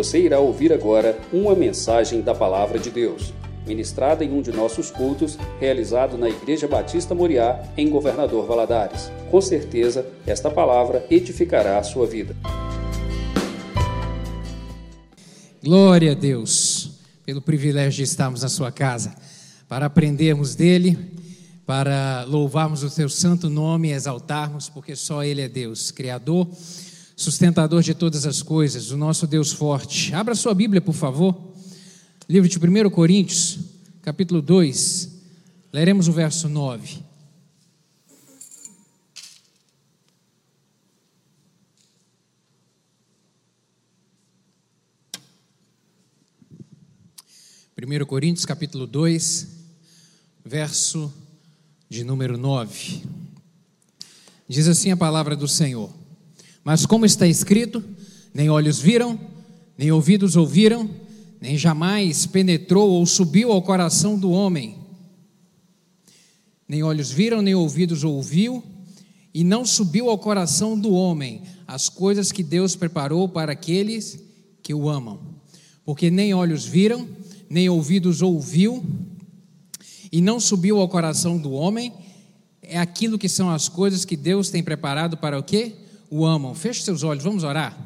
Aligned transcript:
Você 0.00 0.18
irá 0.18 0.40
ouvir 0.40 0.72
agora 0.72 1.20
uma 1.30 1.54
mensagem 1.54 2.22
da 2.22 2.34
Palavra 2.34 2.78
de 2.78 2.90
Deus, 2.90 3.34
ministrada 3.66 4.24
em 4.24 4.32
um 4.32 4.40
de 4.40 4.50
nossos 4.50 4.90
cultos, 4.90 5.36
realizado 5.60 6.16
na 6.16 6.26
Igreja 6.26 6.66
Batista 6.66 7.14
Moriá, 7.14 7.62
em 7.76 7.90
Governador 7.90 8.46
Valadares. 8.46 9.12
Com 9.30 9.42
certeza, 9.42 10.06
esta 10.26 10.50
palavra 10.50 11.04
edificará 11.10 11.78
a 11.78 11.82
sua 11.82 12.06
vida. 12.06 12.34
Glória 15.62 16.12
a 16.12 16.14
Deus 16.14 16.92
pelo 17.26 17.42
privilégio 17.42 17.98
de 17.98 18.04
estarmos 18.04 18.40
na 18.40 18.48
sua 18.48 18.72
casa, 18.72 19.14
para 19.68 19.84
aprendermos 19.84 20.54
dele, 20.54 20.96
para 21.66 22.24
louvarmos 22.24 22.82
o 22.82 22.88
seu 22.88 23.10
santo 23.10 23.50
nome 23.50 23.88
e 23.88 23.92
exaltarmos, 23.92 24.66
porque 24.66 24.96
só 24.96 25.22
ele 25.22 25.42
é 25.42 25.48
Deus, 25.48 25.90
Criador, 25.90 26.48
sustentador 27.20 27.82
de 27.82 27.92
todas 27.92 28.24
as 28.24 28.42
coisas, 28.42 28.90
o 28.90 28.96
nosso 28.96 29.26
Deus 29.26 29.52
forte. 29.52 30.14
Abra 30.14 30.34
sua 30.34 30.54
Bíblia, 30.54 30.80
por 30.80 30.94
favor. 30.94 31.38
Livro 32.26 32.48
de 32.48 32.58
1 32.58 32.88
Coríntios, 32.88 33.58
capítulo 34.00 34.40
2. 34.40 35.20
Leremos 35.70 36.08
o 36.08 36.12
verso 36.12 36.48
9. 36.48 37.04
Primeiro 47.76 48.06
Coríntios, 48.06 48.46
capítulo 48.46 48.86
2, 48.86 49.46
verso 50.42 51.12
de 51.86 52.02
número 52.02 52.38
9. 52.38 53.02
Diz 54.48 54.66
assim 54.66 54.90
a 54.90 54.96
palavra 54.96 55.36
do 55.36 55.46
Senhor: 55.46 55.99
Mas 56.70 56.86
como 56.86 57.04
está 57.04 57.26
escrito, 57.26 57.82
nem 58.32 58.48
olhos 58.48 58.78
viram, 58.78 59.18
nem 59.76 59.90
ouvidos 59.90 60.36
ouviram, 60.36 60.88
nem 61.40 61.58
jamais 61.58 62.26
penetrou 62.26 62.90
ou 62.90 63.04
subiu 63.06 63.50
ao 63.50 63.60
coração 63.60 64.16
do 64.16 64.30
homem. 64.30 64.76
Nem 66.68 66.84
olhos 66.84 67.10
viram, 67.10 67.42
nem 67.42 67.56
ouvidos 67.56 68.04
ouviu, 68.04 68.62
e 69.34 69.42
não 69.42 69.64
subiu 69.64 70.08
ao 70.08 70.16
coração 70.16 70.78
do 70.78 70.92
homem 70.92 71.42
as 71.66 71.88
coisas 71.88 72.30
que 72.30 72.44
Deus 72.44 72.76
preparou 72.76 73.28
para 73.28 73.50
aqueles 73.50 74.20
que 74.62 74.72
o 74.72 74.88
amam. 74.88 75.18
Porque 75.84 76.08
nem 76.08 76.32
olhos 76.32 76.64
viram, 76.64 77.08
nem 77.48 77.68
ouvidos 77.68 78.22
ouviu, 78.22 78.80
e 80.12 80.20
não 80.20 80.38
subiu 80.38 80.78
ao 80.78 80.88
coração 80.88 81.36
do 81.36 81.50
homem, 81.50 81.92
é 82.62 82.78
aquilo 82.78 83.18
que 83.18 83.28
são 83.28 83.50
as 83.50 83.68
coisas 83.68 84.04
que 84.04 84.16
Deus 84.16 84.50
tem 84.50 84.62
preparado 84.62 85.16
para 85.16 85.36
o 85.36 85.42
quê? 85.42 85.74
O 86.10 86.26
amam. 86.26 86.54
Feche 86.54 86.82
seus 86.82 87.04
olhos, 87.04 87.22
vamos 87.22 87.44
orar. 87.44 87.78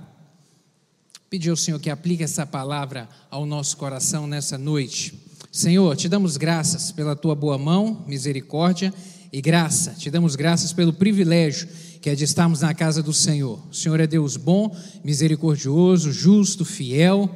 Pedir 1.29 1.51
ao 1.51 1.57
Senhor 1.57 1.79
que 1.79 1.91
aplique 1.91 2.23
essa 2.23 2.47
palavra 2.47 3.09
ao 3.31 3.45
nosso 3.45 3.77
coração 3.77 4.27
nessa 4.27 4.57
noite. 4.57 5.13
Senhor, 5.53 5.95
te 5.95 6.09
damos 6.09 6.37
graças 6.37 6.91
pela 6.91 7.15
tua 7.15 7.35
boa 7.35 7.59
mão, 7.59 8.03
misericórdia 8.07 8.93
e 9.31 9.41
graça. 9.41 9.91
Te 9.93 10.11
damos 10.11 10.35
graças 10.35 10.73
pelo 10.73 10.93
privilégio 10.93 11.69
que 12.05 12.11
é 12.11 12.15
de 12.15 12.25
estarmos 12.25 12.61
na 12.61 12.75
casa 12.75 13.03
do 13.03 13.15
Senhor. 13.15 13.59
O 13.71 13.75
Senhor 13.75 13.99
é 13.99 14.07
Deus 14.07 14.37
bom, 14.37 14.77
misericordioso, 15.03 16.13
justo, 16.13 16.63
fiel. 16.63 17.35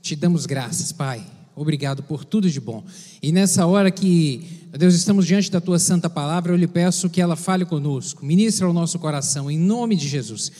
Te 0.00 0.14
damos 0.14 0.46
graças, 0.46 0.92
Pai. 0.92 1.26
Obrigado 1.56 2.00
por 2.00 2.24
tudo 2.24 2.48
de 2.48 2.60
bom. 2.60 2.84
E 3.20 3.32
nessa 3.32 3.66
hora 3.66 3.90
que, 3.90 4.63
Deus, 4.76 4.94
estamos 4.94 5.24
diante 5.24 5.52
da 5.52 5.60
tua 5.60 5.78
santa 5.78 6.10
palavra, 6.10 6.52
eu 6.52 6.56
lhe 6.56 6.66
peço 6.66 7.08
que 7.08 7.20
ela 7.20 7.36
fale 7.36 7.64
conosco, 7.64 8.26
ministra 8.26 8.66
ao 8.66 8.72
nosso 8.72 8.98
coração, 8.98 9.48
em 9.48 9.56
nome 9.56 9.94
de 9.94 10.08
Jesus. 10.08 10.50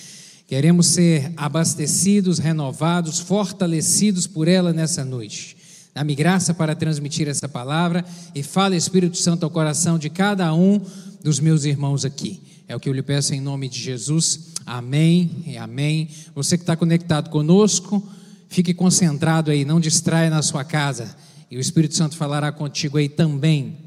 Queremos 0.46 0.86
ser 0.86 1.32
abastecidos, 1.36 2.38
renovados, 2.38 3.18
fortalecidos 3.18 4.28
por 4.28 4.46
ela 4.46 4.72
nessa 4.72 5.04
noite. 5.04 5.56
Dá-me 5.92 6.14
graça 6.14 6.54
para 6.54 6.76
transmitir 6.76 7.26
essa 7.26 7.48
palavra 7.48 8.04
e 8.32 8.42
fale, 8.44 8.76
Espírito 8.76 9.16
Santo, 9.16 9.42
ao 9.42 9.50
coração 9.50 9.98
de 9.98 10.08
cada 10.08 10.54
um 10.54 10.80
dos 11.20 11.40
meus 11.40 11.64
irmãos 11.64 12.04
aqui. 12.04 12.40
É 12.68 12.76
o 12.76 12.78
que 12.78 12.88
eu 12.88 12.92
lhe 12.92 13.02
peço 13.02 13.34
em 13.34 13.40
nome 13.40 13.68
de 13.68 13.80
Jesus. 13.80 14.52
Amém 14.64 15.42
e 15.44 15.58
amém. 15.58 16.08
Você 16.36 16.56
que 16.56 16.62
está 16.62 16.76
conectado 16.76 17.30
conosco, 17.30 18.00
fique 18.48 18.72
concentrado 18.72 19.50
aí, 19.50 19.64
não 19.64 19.80
distraia 19.80 20.30
na 20.30 20.40
sua 20.40 20.62
casa. 20.62 21.16
E 21.50 21.56
o 21.56 21.60
Espírito 21.60 21.96
Santo 21.96 22.16
falará 22.16 22.52
contigo 22.52 22.96
aí 22.96 23.08
também. 23.08 23.83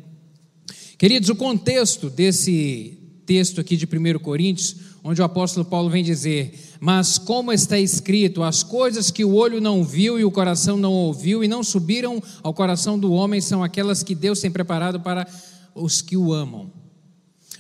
Queridos, 0.98 1.30
o 1.30 1.36
contexto 1.36 2.10
desse 2.10 2.98
texto 3.24 3.62
aqui 3.62 3.78
de 3.78 3.86
1 3.86 4.18
Coríntios, 4.18 4.76
onde 5.04 5.22
o 5.22 5.26
apóstolo 5.26 5.64
Paulo 5.64 5.92
vem 5.92 6.04
dizer: 6.04 6.58
Mas 6.80 7.20
como 7.20 7.54
está 7.54 7.78
escrito, 7.78 8.42
as 8.42 8.64
coisas 8.64 9.12
que 9.12 9.24
o 9.24 9.36
olho 9.36 9.62
não 9.62 9.84
viu 9.84 10.20
e 10.20 10.26
o 10.26 10.32
coração 10.32 10.76
não 10.76 10.92
ouviu 10.92 11.44
e 11.44 11.48
não 11.48 11.64
subiram 11.64 12.22
ao 12.42 12.52
coração 12.52 12.98
do 12.98 13.12
homem 13.14 13.40
são 13.40 13.64
aquelas 13.64 14.02
que 14.02 14.16
Deus 14.16 14.40
tem 14.40 14.50
preparado 14.50 15.00
para 15.00 15.28
os 15.76 16.02
que 16.02 16.18
o 16.18 16.34
amam. 16.34 16.72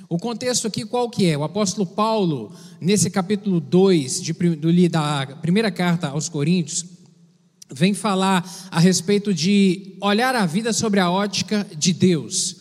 O 0.09 0.17
contexto 0.17 0.65
aqui 0.65 0.83
qual 0.83 1.07
que 1.07 1.29
é? 1.29 1.37
O 1.37 1.43
apóstolo 1.43 1.85
Paulo, 1.85 2.51
nesse 2.81 3.07
capítulo 3.11 3.59
2 3.59 4.19
de, 4.19 4.33
da 4.89 5.27
primeira 5.43 5.69
carta 5.69 6.07
aos 6.07 6.27
Coríntios, 6.27 6.85
vem 7.71 7.93
falar 7.93 8.67
a 8.71 8.79
respeito 8.79 9.31
de 9.31 9.95
olhar 10.01 10.33
a 10.33 10.47
vida 10.47 10.73
sobre 10.73 10.99
a 10.99 11.11
ótica 11.11 11.67
de 11.77 11.93
Deus, 11.93 12.56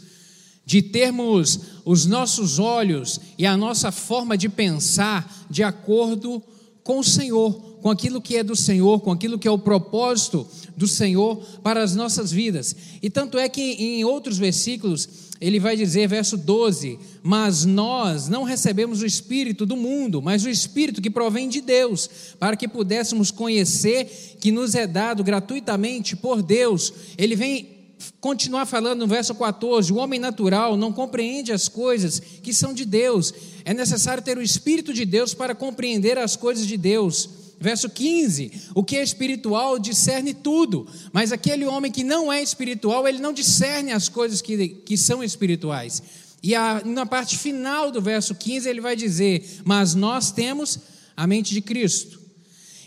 de 0.66 0.82
termos 0.82 1.60
os 1.84 2.04
nossos 2.04 2.58
olhos 2.58 3.20
e 3.38 3.46
a 3.46 3.56
nossa 3.56 3.92
forma 3.92 4.36
de 4.36 4.48
pensar 4.48 5.46
de 5.48 5.62
acordo 5.62 6.42
com 6.82 6.98
o 6.98 7.04
Senhor, 7.04 7.52
com 7.80 7.88
aquilo 7.88 8.20
que 8.20 8.36
é 8.36 8.42
do 8.42 8.56
Senhor, 8.56 9.00
com 9.00 9.12
aquilo 9.12 9.38
que 9.38 9.46
é 9.46 9.50
o 9.50 9.58
propósito 9.58 10.46
do 10.76 10.88
Senhor 10.88 11.36
para 11.62 11.82
as 11.82 11.94
nossas 11.94 12.32
vidas. 12.32 12.74
E 13.00 13.08
tanto 13.08 13.38
é 13.38 13.48
que 13.48 13.62
em 13.62 14.04
outros 14.04 14.38
versículos 14.38 15.08
ele 15.40 15.60
vai 15.60 15.76
dizer, 15.76 16.08
verso 16.08 16.36
12: 16.36 16.98
Mas 17.22 17.64
nós 17.64 18.28
não 18.28 18.42
recebemos 18.42 19.02
o 19.02 19.06
Espírito 19.06 19.64
do 19.64 19.76
mundo, 19.76 20.20
mas 20.22 20.44
o 20.44 20.48
Espírito 20.48 21.02
que 21.02 21.10
provém 21.10 21.48
de 21.48 21.60
Deus, 21.60 22.08
para 22.40 22.56
que 22.56 22.66
pudéssemos 22.66 23.30
conhecer 23.30 24.36
que 24.40 24.50
nos 24.50 24.74
é 24.74 24.86
dado 24.86 25.22
gratuitamente 25.22 26.16
por 26.16 26.42
Deus. 26.42 26.92
Ele 27.16 27.36
vem 27.36 27.75
continuar 28.20 28.66
falando 28.66 29.00
no 29.00 29.06
verso 29.06 29.34
14: 29.34 29.92
o 29.92 29.96
homem 29.96 30.18
natural 30.18 30.76
não 30.76 30.92
compreende 30.92 31.52
as 31.52 31.68
coisas 31.68 32.20
que 32.20 32.52
são 32.52 32.72
de 32.72 32.84
Deus, 32.84 33.32
é 33.64 33.72
necessário 33.74 34.22
ter 34.22 34.38
o 34.38 34.42
Espírito 34.42 34.92
de 34.92 35.04
Deus 35.04 35.34
para 35.34 35.54
compreender 35.54 36.18
as 36.18 36.36
coisas 36.36 36.66
de 36.66 36.76
Deus. 36.76 37.28
Verso 37.58 37.88
15: 37.88 38.70
o 38.74 38.84
que 38.84 38.96
é 38.96 39.02
espiritual 39.02 39.78
discerne 39.78 40.34
tudo, 40.34 40.86
mas 41.12 41.32
aquele 41.32 41.64
homem 41.64 41.90
que 41.90 42.04
não 42.04 42.32
é 42.32 42.42
espiritual, 42.42 43.08
ele 43.08 43.18
não 43.18 43.32
discerne 43.32 43.92
as 43.92 44.08
coisas 44.08 44.42
que, 44.42 44.68
que 44.68 44.96
são 44.96 45.22
espirituais. 45.24 46.02
E 46.42 46.54
a, 46.54 46.82
na 46.84 47.06
parte 47.06 47.36
final 47.36 47.90
do 47.90 48.00
verso 48.00 48.34
15 48.34 48.68
ele 48.68 48.80
vai 48.80 48.94
dizer: 48.94 49.62
Mas 49.64 49.94
nós 49.94 50.30
temos 50.30 50.78
a 51.16 51.26
mente 51.26 51.54
de 51.54 51.62
Cristo. 51.62 52.20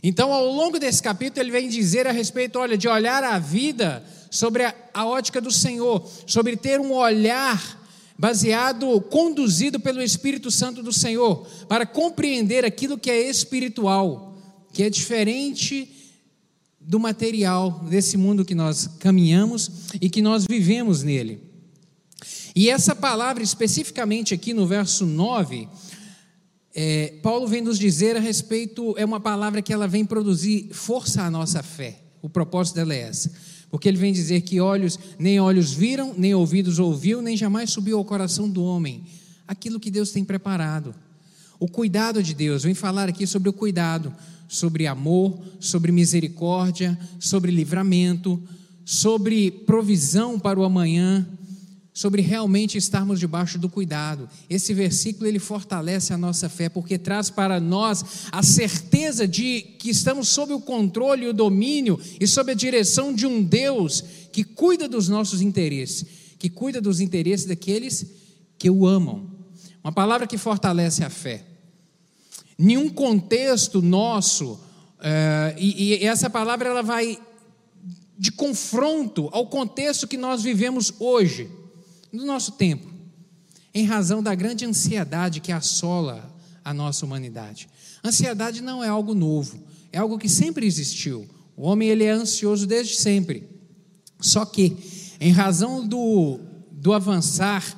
Então, 0.01 0.31
ao 0.31 0.45
longo 0.45 0.79
desse 0.79 1.03
capítulo, 1.03 1.43
ele 1.43 1.51
vem 1.51 1.67
dizer 1.67 2.07
a 2.07 2.11
respeito, 2.11 2.57
olha, 2.57 2.77
de 2.77 2.87
olhar 2.87 3.21
a 3.23 3.37
vida 3.37 4.01
sobre 4.29 4.63
a, 4.63 4.75
a 4.93 5.05
ótica 5.05 5.41
do 5.41 5.51
Senhor, 5.51 6.07
sobre 6.25 6.55
ter 6.55 6.79
um 6.79 6.93
olhar 6.93 7.79
baseado, 8.17 8.99
conduzido 9.01 9.79
pelo 9.79 10.01
Espírito 10.01 10.51
Santo 10.51 10.83
do 10.83 10.91
Senhor, 10.91 11.47
para 11.67 11.85
compreender 11.85 12.65
aquilo 12.65 12.97
que 12.97 13.09
é 13.09 13.29
espiritual, 13.29 14.37
que 14.73 14.83
é 14.83 14.89
diferente 14.89 15.89
do 16.81 16.99
material 16.99 17.85
desse 17.89 18.17
mundo 18.17 18.43
que 18.43 18.55
nós 18.55 18.87
caminhamos 18.99 19.71
e 20.01 20.09
que 20.09 20.21
nós 20.21 20.45
vivemos 20.45 21.03
nele. 21.03 21.49
E 22.55 22.69
essa 22.69 22.95
palavra, 22.95 23.43
especificamente 23.43 24.33
aqui 24.33 24.53
no 24.53 24.67
verso 24.67 25.05
9, 25.05 25.69
é, 26.73 27.13
Paulo 27.21 27.47
vem 27.47 27.61
nos 27.61 27.79
dizer 27.79 28.17
a 28.17 28.19
respeito, 28.19 28.95
é 28.97 29.05
uma 29.05 29.19
palavra 29.19 29.61
que 29.61 29.71
ela 29.71 29.87
vem 29.87 30.03
produzir 30.03 30.69
força 30.73 31.23
à 31.23 31.31
nossa 31.31 31.63
fé. 31.63 32.01
O 32.21 32.29
propósito 32.29 32.75
dela 32.75 32.93
é 32.93 33.01
essa. 33.01 33.31
Porque 33.69 33.87
ele 33.87 33.97
vem 33.97 34.11
dizer 34.11 34.41
que 34.41 34.59
olhos, 34.59 34.97
nem 35.17 35.39
olhos 35.39 35.71
viram, 35.71 36.13
nem 36.17 36.33
ouvidos 36.33 36.79
ouviu, 36.79 37.21
nem 37.21 37.37
jamais 37.37 37.69
subiu 37.69 37.97
ao 37.97 38.05
coração 38.05 38.49
do 38.49 38.63
homem 38.63 39.03
aquilo 39.47 39.79
que 39.79 39.89
Deus 39.89 40.11
tem 40.11 40.23
preparado. 40.23 40.93
O 41.59 41.67
cuidado 41.67 42.21
de 42.21 42.35
Deus, 42.35 42.63
vem 42.63 42.75
falar 42.75 43.09
aqui 43.09 43.25
sobre 43.25 43.49
o 43.49 43.53
cuidado, 43.53 44.13
sobre 44.47 44.85
amor, 44.85 45.39
sobre 45.59 45.91
misericórdia, 45.91 46.97
sobre 47.19 47.51
livramento, 47.51 48.41
sobre 48.85 49.51
provisão 49.51 50.39
para 50.39 50.59
o 50.59 50.63
amanhã, 50.63 51.27
sobre 51.93 52.21
realmente 52.21 52.77
estarmos 52.77 53.19
debaixo 53.19 53.57
do 53.57 53.69
cuidado. 53.69 54.29
Esse 54.49 54.73
versículo 54.73 55.27
ele 55.27 55.39
fortalece 55.39 56.13
a 56.13 56.17
nossa 56.17 56.47
fé 56.47 56.69
porque 56.69 56.97
traz 56.97 57.29
para 57.29 57.59
nós 57.59 58.03
a 58.31 58.41
certeza 58.43 59.27
de 59.27 59.61
que 59.79 59.89
estamos 59.89 60.29
sob 60.29 60.53
o 60.53 60.61
controle, 60.61 61.27
o 61.27 61.33
domínio 61.33 61.99
e 62.19 62.27
sob 62.27 62.51
a 62.51 62.55
direção 62.55 63.13
de 63.13 63.25
um 63.25 63.43
Deus 63.43 64.03
que 64.31 64.43
cuida 64.43 64.87
dos 64.87 65.09
nossos 65.09 65.41
interesses, 65.41 66.05
que 66.37 66.49
cuida 66.49 66.79
dos 66.79 66.99
interesses 66.99 67.45
daqueles 67.45 68.05
que 68.57 68.69
o 68.69 68.87
amam. 68.87 69.29
Uma 69.83 69.91
palavra 69.91 70.27
que 70.27 70.37
fortalece 70.37 71.03
a 71.03 71.09
fé. 71.09 71.43
Nenhum 72.57 72.89
contexto 72.89 73.81
nosso 73.81 74.59
Uh, 74.99 75.55
e, 75.57 75.93
e 75.93 76.05
essa 76.05 76.29
palavra 76.29 76.67
ela 76.69 76.83
vai 76.83 77.17
de 78.17 78.33
confronto 78.33 79.29
ao 79.31 79.47
contexto 79.47 80.05
que 80.05 80.17
nós 80.17 80.43
vivemos 80.43 80.93
hoje, 80.99 81.49
no 82.11 82.25
nosso 82.25 82.53
tempo, 82.53 82.87
em 83.73 83.85
razão 83.85 84.21
da 84.21 84.33
grande 84.33 84.65
ansiedade 84.65 85.39
que 85.39 85.51
assola 85.51 86.35
a 86.63 86.73
nossa 86.73 87.05
humanidade. 87.05 87.69
Ansiedade 88.03 88.61
não 88.61 88.83
é 88.83 88.87
algo 88.87 89.13
novo, 89.13 89.59
é 89.91 89.97
algo 89.97 90.17
que 90.17 90.29
sempre 90.29 90.65
existiu. 90.65 91.27
O 91.55 91.63
homem 91.63 91.89
ele 91.89 92.03
é 92.03 92.11
ansioso 92.11 92.65
desde 92.65 92.95
sempre. 92.95 93.47
Só 94.19 94.45
que, 94.45 94.75
em 95.19 95.31
razão 95.31 95.87
do, 95.87 96.39
do 96.71 96.93
avançar 96.93 97.77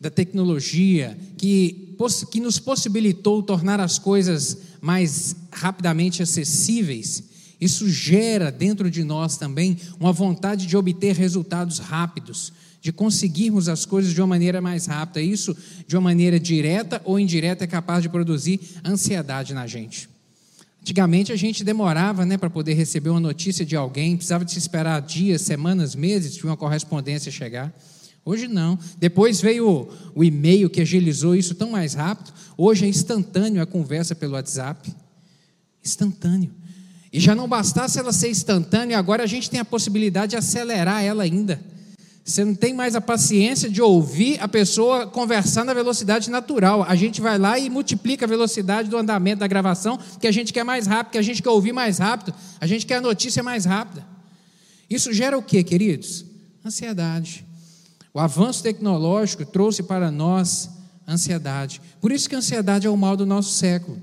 da 0.00 0.10
tecnologia, 0.10 1.16
que, 1.38 1.96
que 2.30 2.40
nos 2.40 2.58
possibilitou 2.58 3.42
tornar 3.42 3.80
as 3.80 3.98
coisas 3.98 4.58
mais 4.80 5.34
rapidamente 5.50 6.22
acessíveis, 6.22 7.22
isso 7.60 7.88
gera 7.88 8.50
dentro 8.50 8.90
de 8.90 9.02
nós 9.02 9.36
também 9.36 9.78
uma 9.98 10.12
vontade 10.12 10.66
de 10.66 10.76
obter 10.76 11.16
resultados 11.16 11.78
rápidos, 11.78 12.52
de 12.86 12.92
conseguirmos 12.92 13.68
as 13.68 13.84
coisas 13.84 14.14
de 14.14 14.20
uma 14.20 14.28
maneira 14.28 14.60
mais 14.60 14.86
rápida. 14.86 15.20
Isso, 15.20 15.56
de 15.88 15.96
uma 15.96 16.02
maneira 16.02 16.38
direta 16.38 17.02
ou 17.04 17.18
indireta, 17.18 17.64
é 17.64 17.66
capaz 17.66 18.00
de 18.00 18.08
produzir 18.08 18.60
ansiedade 18.84 19.52
na 19.52 19.66
gente. 19.66 20.08
Antigamente 20.80 21.32
a 21.32 21.36
gente 21.36 21.64
demorava 21.64 22.24
né, 22.24 22.38
para 22.38 22.48
poder 22.48 22.74
receber 22.74 23.10
uma 23.10 23.18
notícia 23.18 23.66
de 23.66 23.74
alguém, 23.74 24.14
precisava 24.16 24.44
de 24.44 24.52
se 24.52 24.60
esperar 24.60 25.02
dias, 25.02 25.42
semanas, 25.42 25.96
meses 25.96 26.36
de 26.36 26.44
uma 26.44 26.56
correspondência 26.56 27.32
chegar. 27.32 27.74
Hoje 28.24 28.46
não. 28.46 28.78
Depois 29.00 29.40
veio 29.40 29.68
o, 29.68 29.88
o 30.14 30.22
e-mail 30.22 30.70
que 30.70 30.80
agilizou 30.80 31.34
isso 31.34 31.56
tão 31.56 31.72
mais 31.72 31.94
rápido. 31.94 32.32
Hoje 32.56 32.84
é 32.84 32.88
instantâneo 32.88 33.60
a 33.60 33.66
conversa 33.66 34.14
pelo 34.14 34.34
WhatsApp. 34.34 34.94
Instantâneo. 35.84 36.52
E 37.12 37.18
já 37.18 37.34
não 37.34 37.48
bastasse 37.48 37.98
ela 37.98 38.12
ser 38.12 38.30
instantânea, 38.30 38.96
agora 38.96 39.24
a 39.24 39.26
gente 39.26 39.50
tem 39.50 39.58
a 39.58 39.64
possibilidade 39.64 40.30
de 40.30 40.36
acelerar 40.36 41.02
ela 41.02 41.24
ainda. 41.24 41.60
Você 42.26 42.44
não 42.44 42.56
tem 42.56 42.74
mais 42.74 42.96
a 42.96 43.00
paciência 43.00 43.70
de 43.70 43.80
ouvir 43.80 44.36
a 44.40 44.48
pessoa 44.48 45.06
conversar 45.06 45.64
na 45.64 45.72
velocidade 45.72 46.28
natural. 46.28 46.82
A 46.82 46.96
gente 46.96 47.20
vai 47.20 47.38
lá 47.38 47.56
e 47.56 47.70
multiplica 47.70 48.26
a 48.26 48.28
velocidade 48.28 48.90
do 48.90 48.96
andamento 48.96 49.38
da 49.38 49.46
gravação, 49.46 49.96
que 50.20 50.26
a 50.26 50.32
gente 50.32 50.52
quer 50.52 50.64
mais 50.64 50.88
rápido, 50.88 51.12
que 51.12 51.18
a 51.18 51.22
gente 51.22 51.40
quer 51.40 51.50
ouvir 51.50 51.72
mais 51.72 51.98
rápido, 51.98 52.34
a 52.60 52.66
gente 52.66 52.84
quer 52.84 52.96
a 52.96 53.00
notícia 53.00 53.44
mais 53.44 53.64
rápida. 53.64 54.04
Isso 54.90 55.12
gera 55.12 55.38
o 55.38 55.42
que, 55.42 55.62
queridos? 55.62 56.24
Ansiedade. 56.64 57.46
O 58.12 58.18
avanço 58.18 58.60
tecnológico 58.60 59.44
trouxe 59.44 59.84
para 59.84 60.10
nós 60.10 60.68
ansiedade. 61.06 61.80
Por 62.00 62.10
isso 62.10 62.28
que 62.28 62.34
a 62.34 62.38
ansiedade 62.38 62.88
é 62.88 62.90
o 62.90 62.96
mal 62.96 63.16
do 63.16 63.24
nosso 63.24 63.52
século. 63.52 64.02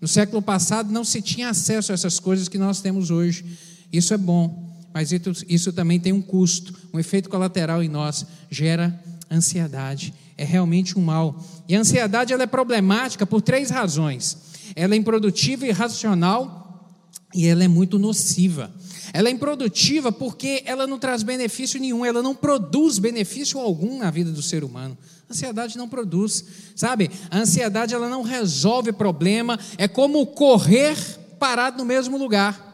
No 0.00 0.06
século 0.06 0.40
passado 0.40 0.92
não 0.92 1.02
se 1.02 1.20
tinha 1.20 1.48
acesso 1.48 1.90
a 1.90 1.94
essas 1.94 2.20
coisas 2.20 2.48
que 2.48 2.56
nós 2.56 2.80
temos 2.80 3.10
hoje. 3.10 3.44
Isso 3.92 4.14
é 4.14 4.16
bom, 4.16 4.63
mas 4.94 5.10
isso, 5.48 5.72
também 5.72 5.98
tem 5.98 6.12
um 6.12 6.22
custo, 6.22 6.72
um 6.92 7.00
efeito 7.00 7.28
colateral 7.28 7.82
em 7.82 7.88
nós, 7.88 8.24
gera 8.48 8.96
ansiedade. 9.28 10.14
É 10.38 10.44
realmente 10.44 10.96
um 10.96 11.02
mal. 11.02 11.44
E 11.68 11.74
a 11.74 11.80
ansiedade 11.80 12.32
ela 12.32 12.44
é 12.44 12.46
problemática 12.46 13.26
por 13.26 13.42
três 13.42 13.70
razões. 13.70 14.38
Ela 14.76 14.94
é 14.94 14.96
improdutiva 14.96 15.66
e 15.66 15.70
irracional 15.70 16.92
e 17.34 17.48
ela 17.48 17.64
é 17.64 17.68
muito 17.68 17.98
nociva. 17.98 18.72
Ela 19.12 19.28
é 19.28 19.32
improdutiva 19.32 20.12
porque 20.12 20.62
ela 20.64 20.86
não 20.86 20.98
traz 20.98 21.24
benefício 21.24 21.80
nenhum, 21.80 22.04
ela 22.04 22.22
não 22.22 22.34
produz 22.34 23.00
benefício 23.00 23.58
algum 23.58 23.98
na 23.98 24.12
vida 24.12 24.30
do 24.30 24.42
ser 24.42 24.62
humano. 24.62 24.96
A 25.28 25.32
ansiedade 25.32 25.76
não 25.76 25.88
produz, 25.88 26.44
sabe? 26.76 27.10
A 27.28 27.38
ansiedade 27.38 27.94
ela 27.94 28.08
não 28.08 28.22
resolve 28.22 28.92
problema, 28.92 29.58
é 29.76 29.88
como 29.88 30.24
correr 30.24 30.96
parado 31.40 31.78
no 31.78 31.84
mesmo 31.84 32.16
lugar. 32.16 32.72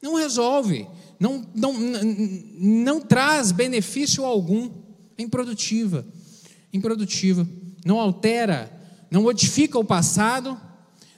Não 0.00 0.14
resolve, 0.14 0.86
não, 1.18 1.46
não, 1.54 1.72
não, 2.58 3.00
traz 3.00 3.52
benefício 3.52 4.24
algum, 4.24 4.70
é 5.16 5.22
improdutiva, 5.22 6.04
improdutiva, 6.72 7.46
não 7.84 7.98
altera, 7.98 8.70
não 9.10 9.22
modifica 9.22 9.78
o 9.78 9.84
passado, 9.84 10.60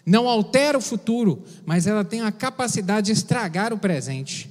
não 0.07 0.29
altera 0.29 0.79
o 0.79 0.81
futuro, 0.81 1.43
mas 1.67 1.87
ela 1.87 2.05
tem 2.05 2.23
a 2.23 2.33
capacidade 2.33 3.07
de 3.07 3.13
estragar 3.13 3.73
o 3.73 3.79
presente. 3.79 4.51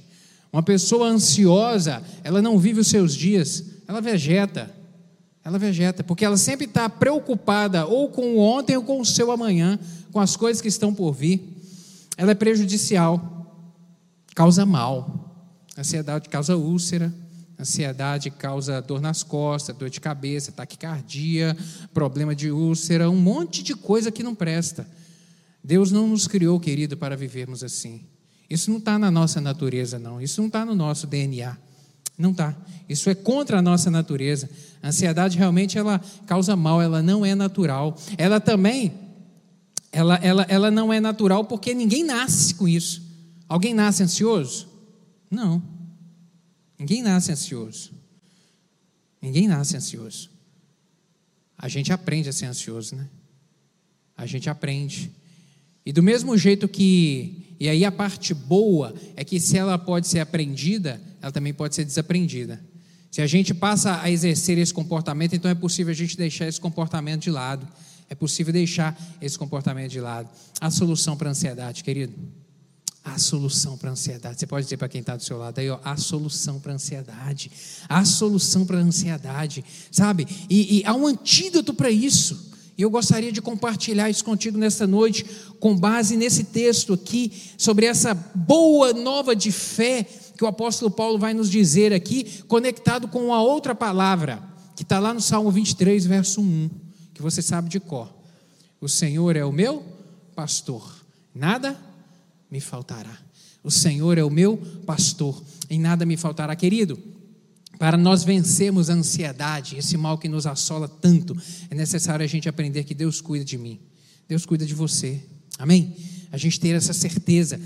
Uma 0.52 0.62
pessoa 0.62 1.08
ansiosa, 1.08 2.02
ela 2.22 2.40
não 2.40 2.58
vive 2.58 2.80
os 2.80 2.88
seus 2.88 3.14
dias, 3.14 3.64
ela 3.86 4.00
vegeta, 4.00 4.70
ela 5.44 5.58
vegeta, 5.58 6.04
porque 6.04 6.24
ela 6.24 6.36
sempre 6.36 6.66
está 6.66 6.88
preocupada 6.88 7.86
ou 7.86 8.10
com 8.10 8.34
o 8.34 8.38
ontem 8.38 8.76
ou 8.76 8.82
com 8.82 9.00
o 9.00 9.06
seu 9.06 9.30
amanhã, 9.30 9.78
com 10.12 10.20
as 10.20 10.36
coisas 10.36 10.60
que 10.60 10.68
estão 10.68 10.94
por 10.94 11.12
vir. 11.12 11.56
Ela 12.16 12.32
é 12.32 12.34
prejudicial, 12.34 13.46
causa 14.34 14.66
mal. 14.66 15.27
Ansiedade 15.78 16.28
causa 16.28 16.56
úlcera, 16.56 17.14
ansiedade 17.56 18.32
causa 18.32 18.82
dor 18.82 19.00
nas 19.00 19.22
costas, 19.22 19.76
dor 19.76 19.88
de 19.88 20.00
cabeça, 20.00 20.50
taquicardia, 20.50 21.56
problema 21.94 22.34
de 22.34 22.50
úlcera, 22.50 23.08
um 23.08 23.14
monte 23.14 23.62
de 23.62 23.76
coisa 23.76 24.10
que 24.10 24.24
não 24.24 24.34
presta. 24.34 24.84
Deus 25.62 25.92
não 25.92 26.08
nos 26.08 26.26
criou, 26.26 26.58
querido, 26.58 26.96
para 26.96 27.16
vivermos 27.16 27.62
assim. 27.62 28.00
Isso 28.50 28.72
não 28.72 28.78
está 28.78 28.98
na 28.98 29.08
nossa 29.08 29.40
natureza, 29.40 30.00
não. 30.00 30.20
Isso 30.20 30.40
não 30.40 30.48
está 30.48 30.64
no 30.64 30.74
nosso 30.74 31.06
DNA. 31.06 31.56
Não 32.18 32.32
está. 32.32 32.56
Isso 32.88 33.08
é 33.08 33.14
contra 33.14 33.60
a 33.60 33.62
nossa 33.62 33.88
natureza. 33.88 34.50
A 34.82 34.88
ansiedade 34.88 35.38
realmente 35.38 35.78
ela 35.78 36.00
causa 36.26 36.56
mal, 36.56 36.82
ela 36.82 37.00
não 37.00 37.24
é 37.24 37.36
natural. 37.36 37.96
Ela 38.16 38.40
também, 38.40 38.92
ela, 39.92 40.16
ela, 40.16 40.44
ela 40.48 40.72
não 40.72 40.92
é 40.92 40.98
natural 40.98 41.44
porque 41.44 41.72
ninguém 41.72 42.02
nasce 42.02 42.52
com 42.52 42.66
isso. 42.66 43.00
Alguém 43.48 43.74
nasce 43.74 44.02
ansioso? 44.02 44.77
Não. 45.30 45.62
Ninguém 46.78 47.02
nasce 47.02 47.32
ansioso. 47.32 47.92
Ninguém 49.20 49.48
nasce 49.48 49.76
ansioso. 49.76 50.30
A 51.56 51.68
gente 51.68 51.92
aprende 51.92 52.28
a 52.28 52.32
ser 52.32 52.46
ansioso, 52.46 52.94
né? 52.94 53.08
A 54.16 54.26
gente 54.26 54.48
aprende. 54.48 55.10
E 55.84 55.92
do 55.92 56.02
mesmo 56.02 56.36
jeito 56.36 56.68
que, 56.68 57.56
e 57.58 57.68
aí 57.68 57.84
a 57.84 57.90
parte 57.90 58.32
boa 58.32 58.94
é 59.16 59.24
que 59.24 59.40
se 59.40 59.56
ela 59.56 59.76
pode 59.76 60.06
ser 60.06 60.20
aprendida, 60.20 61.00
ela 61.20 61.32
também 61.32 61.52
pode 61.52 61.74
ser 61.74 61.84
desaprendida. 61.84 62.62
Se 63.10 63.22
a 63.22 63.26
gente 63.26 63.54
passa 63.54 64.00
a 64.00 64.10
exercer 64.10 64.58
esse 64.58 64.72
comportamento, 64.72 65.34
então 65.34 65.50
é 65.50 65.54
possível 65.54 65.90
a 65.90 65.96
gente 65.96 66.16
deixar 66.16 66.46
esse 66.46 66.60
comportamento 66.60 67.22
de 67.22 67.30
lado. 67.30 67.66
É 68.08 68.14
possível 68.14 68.52
deixar 68.52 68.96
esse 69.20 69.38
comportamento 69.38 69.90
de 69.90 70.00
lado. 70.00 70.28
A 70.60 70.70
solução 70.70 71.16
para 71.16 71.28
a 71.28 71.32
ansiedade, 71.32 71.82
querido. 71.82 72.14
A 73.14 73.18
solução 73.18 73.76
para 73.76 73.88
a 73.88 73.92
ansiedade. 73.92 74.38
Você 74.38 74.46
pode 74.46 74.64
dizer 74.64 74.76
para 74.76 74.88
quem 74.88 75.00
está 75.00 75.16
do 75.16 75.22
seu 75.22 75.38
lado 75.38 75.58
aí, 75.58 75.70
ó, 75.70 75.78
a 75.82 75.96
solução 75.96 76.60
para 76.60 76.72
a 76.72 76.74
ansiedade. 76.74 77.50
A 77.88 78.04
solução 78.04 78.66
para 78.66 78.78
a 78.78 78.82
ansiedade. 78.82 79.64
Sabe? 79.90 80.26
E, 80.48 80.78
e 80.78 80.84
há 80.84 80.94
um 80.94 81.06
antídoto 81.06 81.72
para 81.72 81.90
isso. 81.90 82.48
E 82.76 82.82
eu 82.82 82.90
gostaria 82.90 83.32
de 83.32 83.42
compartilhar 83.42 84.08
isso 84.08 84.24
contigo 84.24 84.56
nesta 84.58 84.86
noite, 84.86 85.24
com 85.58 85.76
base 85.76 86.16
nesse 86.16 86.44
texto 86.44 86.92
aqui, 86.92 87.32
sobre 87.56 87.86
essa 87.86 88.14
boa 88.14 88.92
nova 88.92 89.34
de 89.34 89.50
fé 89.50 90.06
que 90.36 90.44
o 90.44 90.46
apóstolo 90.46 90.88
Paulo 90.88 91.18
vai 91.18 91.34
nos 91.34 91.50
dizer 91.50 91.92
aqui, 91.92 92.42
conectado 92.46 93.08
com 93.08 93.26
uma 93.26 93.42
outra 93.42 93.74
palavra, 93.74 94.40
que 94.76 94.84
está 94.84 95.00
lá 95.00 95.12
no 95.12 95.20
Salmo 95.20 95.50
23, 95.50 96.06
verso 96.06 96.40
1, 96.40 96.70
que 97.12 97.20
você 97.20 97.42
sabe 97.42 97.68
de 97.68 97.80
cor. 97.80 98.14
O 98.80 98.88
Senhor 98.88 99.34
é 99.34 99.44
o 99.44 99.50
meu 99.50 99.84
pastor, 100.36 101.04
nada 101.34 101.87
me 102.50 102.60
faltará. 102.60 103.16
O 103.62 103.70
Senhor 103.70 104.16
é 104.18 104.24
o 104.24 104.30
meu 104.30 104.56
pastor, 104.86 105.42
em 105.68 105.80
nada 105.80 106.06
me 106.06 106.16
faltará. 106.16 106.54
Querido, 106.56 106.98
para 107.78 107.96
nós 107.96 108.24
vencermos 108.24 108.90
a 108.90 108.94
ansiedade, 108.94 109.76
esse 109.76 109.96
mal 109.96 110.18
que 110.18 110.28
nos 110.28 110.46
assola 110.46 110.88
tanto, 110.88 111.36
é 111.70 111.74
necessário 111.74 112.24
a 112.24 112.28
gente 112.28 112.48
aprender 112.48 112.84
que 112.84 112.94
Deus 112.94 113.20
cuida 113.20 113.44
de 113.44 113.56
mim, 113.56 113.78
Deus 114.26 114.44
cuida 114.44 114.66
de 114.66 114.74
você. 114.74 115.20
Amém? 115.58 115.94
A 116.32 116.36
gente 116.36 116.58
ter 116.58 116.74
essa 116.74 116.92
certeza. 116.92 117.60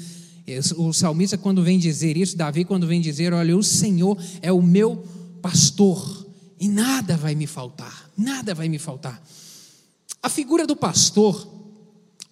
O 0.77 0.93
salmista, 0.93 1.39
quando 1.39 1.63
vem 1.63 1.79
dizer 1.79 2.17
isso, 2.17 2.37
Davi, 2.37 2.65
quando 2.65 2.87
vem 2.87 3.01
dizer: 3.01 3.33
Olha, 3.33 3.57
o 3.57 3.63
Senhor 3.63 4.19
é 4.41 4.53
o 4.53 4.61
meu 4.61 5.07
pastor, 5.41 6.27
e 6.59 6.69
nada 6.69 7.17
vai 7.17 7.35
me 7.35 7.47
faltar, 7.47 8.11
nada 8.17 8.55
vai 8.55 8.69
me 8.69 8.79
faltar. 8.79 9.23
A 10.23 10.29
figura 10.29 10.67
do 10.67 10.77
pastor, 10.77 11.62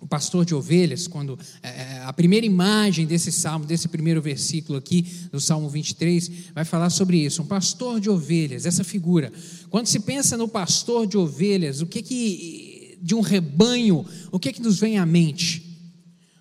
o 0.01 0.07
pastor 0.07 0.47
de 0.47 0.55
ovelhas, 0.55 1.07
quando 1.07 1.39
é, 1.63 1.69
é, 1.69 2.03
a 2.05 2.13
primeira 2.13 2.47
imagem 2.47 3.07
desse 3.07 3.31
salmo, 3.31 3.67
desse 3.67 3.87
primeiro 3.87 4.23
versículo 4.23 4.79
aqui, 4.79 5.03
do 5.31 5.39
Salmo 5.39 5.69
23, 5.69 6.31
vai 6.55 6.65
falar 6.65 6.89
sobre 6.89 7.19
isso, 7.19 7.43
um 7.43 7.47
pastor 7.47 8.01
de 8.01 8.09
ovelhas, 8.09 8.65
essa 8.65 8.83
figura. 8.83 9.31
Quando 9.69 9.87
se 9.87 10.01
pensa 10.01 10.39
no 10.39 10.49
pastor 10.49 11.07
de 11.07 11.19
ovelhas, 11.19 11.83
o 11.83 11.87
que 11.87 12.03
que 12.03 12.99
de 13.03 13.15
um 13.15 13.21
rebanho, 13.21 14.05
o 14.33 14.39
que 14.39 14.53
que 14.53 14.63
nos 14.63 14.79
vem 14.79 14.99
à 14.99 15.05
mente? 15.05 15.67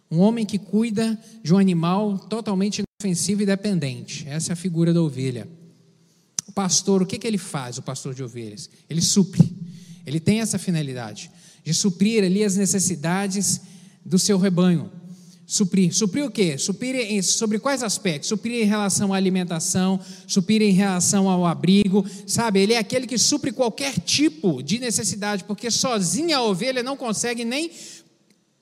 Um 0.09 0.19
homem 0.19 0.45
que 0.45 0.57
cuida 0.57 1.19
de 1.43 1.53
um 1.53 1.57
animal 1.57 2.17
totalmente 2.17 2.81
inofensivo 2.81 3.43
e 3.43 3.45
dependente. 3.45 4.27
Essa 4.27 4.51
é 4.51 4.53
a 4.53 4.55
figura 4.55 4.93
da 4.93 5.01
ovelha. 5.01 5.47
O 6.47 6.51
pastor, 6.51 7.01
o 7.01 7.05
que 7.05 7.19
que 7.19 7.27
ele 7.27 7.37
faz, 7.37 7.77
o 7.77 7.81
pastor 7.81 8.15
de 8.15 8.23
ovelhas? 8.23 8.69
Ele 8.89 9.01
supre. 9.01 9.55
Ele 10.05 10.19
tem 10.19 10.39
essa 10.39 10.57
finalidade 10.57 11.29
de 11.63 11.73
suprir 11.73 12.23
ali 12.23 12.43
as 12.43 12.55
necessidades 12.55 13.61
do 14.05 14.17
seu 14.17 14.37
rebanho. 14.37 14.91
Suprir. 15.45 15.91
Suprir 15.91 16.23
o 16.25 16.29
quê? 16.29 16.59
Suprir 16.59 16.95
em, 16.95 17.21
sobre 17.23 17.57
quais 17.57 17.81
aspectos? 17.81 18.29
Suprir 18.29 18.61
em 18.61 18.65
relação 18.65 19.11
à 19.11 19.17
alimentação, 19.17 19.99
suprir 20.27 20.61
em 20.61 20.73
relação 20.73 21.27
ao 21.27 21.43
abrigo, 21.43 22.05
sabe? 22.27 22.59
Ele 22.59 22.73
é 22.73 22.77
aquele 22.77 23.07
que 23.07 23.17
supre 23.17 23.51
qualquer 23.51 23.99
tipo 23.99 24.61
de 24.61 24.77
necessidade, 24.77 25.43
porque 25.45 25.71
sozinha 25.71 26.37
a 26.37 26.43
ovelha 26.43 26.83
não 26.83 26.95
consegue 26.95 27.43
nem 27.43 27.71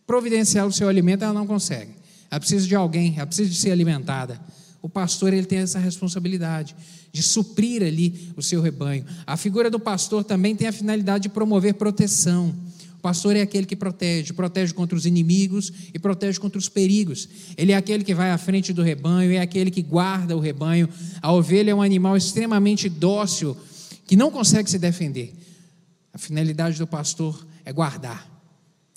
providenciar 0.06 0.66
o 0.66 0.72
seu 0.72 0.88
alimento, 0.88 1.24
ela 1.24 1.34
não 1.34 1.46
consegue. 1.46 1.92
Ela 2.32 2.40
precisa 2.40 2.66
de 2.66 2.74
alguém, 2.74 3.16
ela 3.18 3.28
precisa 3.28 3.50
de 3.50 3.58
ser 3.58 3.72
alimentada. 3.72 4.40
O 4.82 4.88
pastor 4.88 5.34
ele 5.34 5.46
tem 5.46 5.60
essa 5.60 5.80
responsabilidade 5.80 6.74
de 7.12 7.22
suprir 7.22 7.84
ali 7.84 8.32
o 8.38 8.42
seu 8.42 8.62
rebanho. 8.62 9.06
A 9.26 9.36
figura 9.36 9.70
do 9.70 9.80
pastor 9.80 10.24
também 10.24 10.56
tem 10.56 10.68
a 10.68 10.72
finalidade 10.72 11.24
de 11.24 11.30
promover 11.30 11.74
proteção. 11.74 12.56
Pastor 13.08 13.38
é 13.38 13.42
aquele 13.42 13.66
que 13.66 13.74
protege, 13.78 14.34
protege 14.34 14.74
contra 14.74 14.94
os 14.94 15.06
inimigos 15.06 15.72
e 15.94 15.98
protege 15.98 16.38
contra 16.42 16.60
os 16.60 16.68
perigos. 16.68 17.30
Ele 17.56 17.72
é 17.72 17.76
aquele 17.78 18.04
que 18.04 18.14
vai 18.14 18.32
à 18.32 18.38
frente 18.38 18.74
do 18.74 18.84
rebanho, 18.84 19.32
é 19.32 19.40
aquele 19.40 19.72
que 19.72 19.82
guarda 19.82 20.36
o 20.36 20.42
rebanho. 20.42 20.90
A 21.22 21.32
ovelha 21.32 21.72
é 21.72 21.74
um 21.74 21.82
animal 21.82 22.18
extremamente 22.18 22.90
dócil 22.90 23.56
que 24.06 24.18
não 24.18 24.30
consegue 24.30 24.70
se 24.70 24.78
defender. 24.78 25.34
A 26.12 26.18
finalidade 26.18 26.78
do 26.78 26.86
pastor 26.86 27.48
é 27.64 27.72
guardar. 27.72 28.30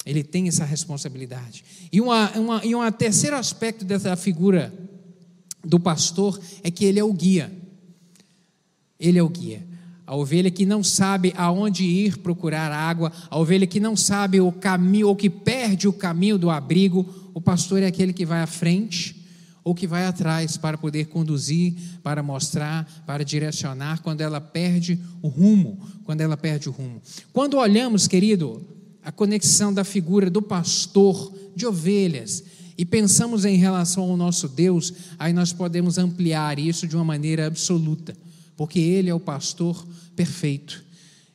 Ele 0.05 0.25
tem 0.25 0.49
essa 0.49 0.64
responsabilidade. 0.64 1.64
E, 1.93 2.00
uma, 2.00 2.33
e 2.64 2.75
um 2.75 2.90
terceiro 2.90 3.37
aspecto 3.37 3.85
dessa 3.85 4.17
figura 4.17 4.75
do 5.64 5.79
pastor 5.79 6.40
é 6.64 6.71
que 6.73 6.85
ele 6.85 6.99
é 6.99 7.05
o 7.05 7.12
guia. 7.12 7.52
Ele 8.99 9.21
é 9.21 9.23
o 9.23 9.29
guia. 9.29 9.64
A 10.11 10.17
ovelha 10.17 10.50
que 10.50 10.67
não 10.67 10.83
sabe 10.83 11.33
aonde 11.37 11.85
ir 11.85 12.19
procurar 12.19 12.73
água, 12.73 13.12
a 13.31 13.38
ovelha 13.38 13.64
que 13.64 13.79
não 13.79 13.95
sabe 13.95 14.40
o 14.40 14.50
caminho 14.50 15.07
ou 15.07 15.14
que 15.14 15.31
perde 15.31 15.87
o 15.87 15.93
caminho 15.93 16.37
do 16.37 16.50
abrigo, 16.50 17.09
o 17.33 17.40
pastor 17.40 17.81
é 17.81 17.87
aquele 17.87 18.12
que 18.12 18.26
vai 18.26 18.43
à 18.43 18.47
frente 18.49 19.25
ou 19.62 19.73
que 19.73 19.87
vai 19.87 20.05
atrás 20.05 20.57
para 20.57 20.76
poder 20.76 21.05
conduzir, 21.05 21.75
para 22.02 22.25
mostrar, 22.25 23.05
para 23.07 23.25
direcionar 23.25 24.02
quando 24.02 24.21
ela 24.21 24.40
perde 24.40 24.99
o 25.23 25.29
rumo, 25.29 25.79
quando 26.02 26.23
ela 26.23 26.37
perde 26.37 26.69
o 26.69 26.73
rumo. 26.73 27.00
Quando 27.33 27.57
olhamos, 27.57 28.09
querido, 28.09 28.67
a 29.05 29.12
conexão 29.12 29.73
da 29.73 29.85
figura 29.85 30.29
do 30.29 30.43
pastor 30.43 31.33
de 31.55 31.69
ovelhas 31.69 32.43
e 32.76 32.85
pensamos 32.85 33.45
em 33.45 33.55
relação 33.55 34.02
ao 34.11 34.17
nosso 34.17 34.49
Deus, 34.49 34.93
aí 35.17 35.33
nós 35.33 35.52
podemos 35.52 35.99
ampliar 35.99 36.59
isso 36.59 36.85
de 36.85 36.97
uma 36.97 37.05
maneira 37.05 37.47
absoluta 37.47 38.17
porque 38.61 38.79
Ele 38.79 39.09
é 39.09 39.14
o 39.14 39.19
pastor 39.19 39.88
perfeito. 40.14 40.85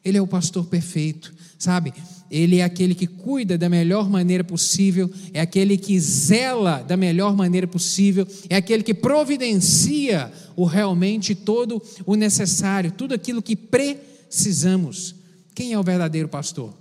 Ele 0.03 0.15
é 0.15 0.22
o 0.22 0.27
pastor 0.27 0.67
perfeito, 0.67 1.34
sabe? 1.58 1.91
Ele 2.29 2.60
é 2.60 2.63
aquele 2.63 2.94
que 2.94 3.08
cuida 3.08 3.58
da 3.58 3.67
melhor 3.67 4.08
maneira 4.08 4.44
possível, 4.44 5.12
é 5.34 5.41
aquele 5.41 5.75
que 5.75 6.00
zela 6.00 6.84
da 6.84 6.96
melhor 6.96 7.36
maneira 7.36 7.65
possível, 7.65 8.27
é 8.48 8.55
aquele 8.55 8.84
que 8.84 8.94
providencia 8.94 10.32
o 10.55 10.65
realmente 10.65 11.34
todo 11.34 11.82
o 12.05 12.13
necessário, 12.13 12.91
tudo 12.91 13.15
aquilo 13.15 13.41
que 13.41 13.55
precisamos. 13.55 15.15
Quem 15.55 15.74
é 15.74 15.79
o 15.79 15.84
verdadeiro 15.84 16.29
pastor? 16.29 16.77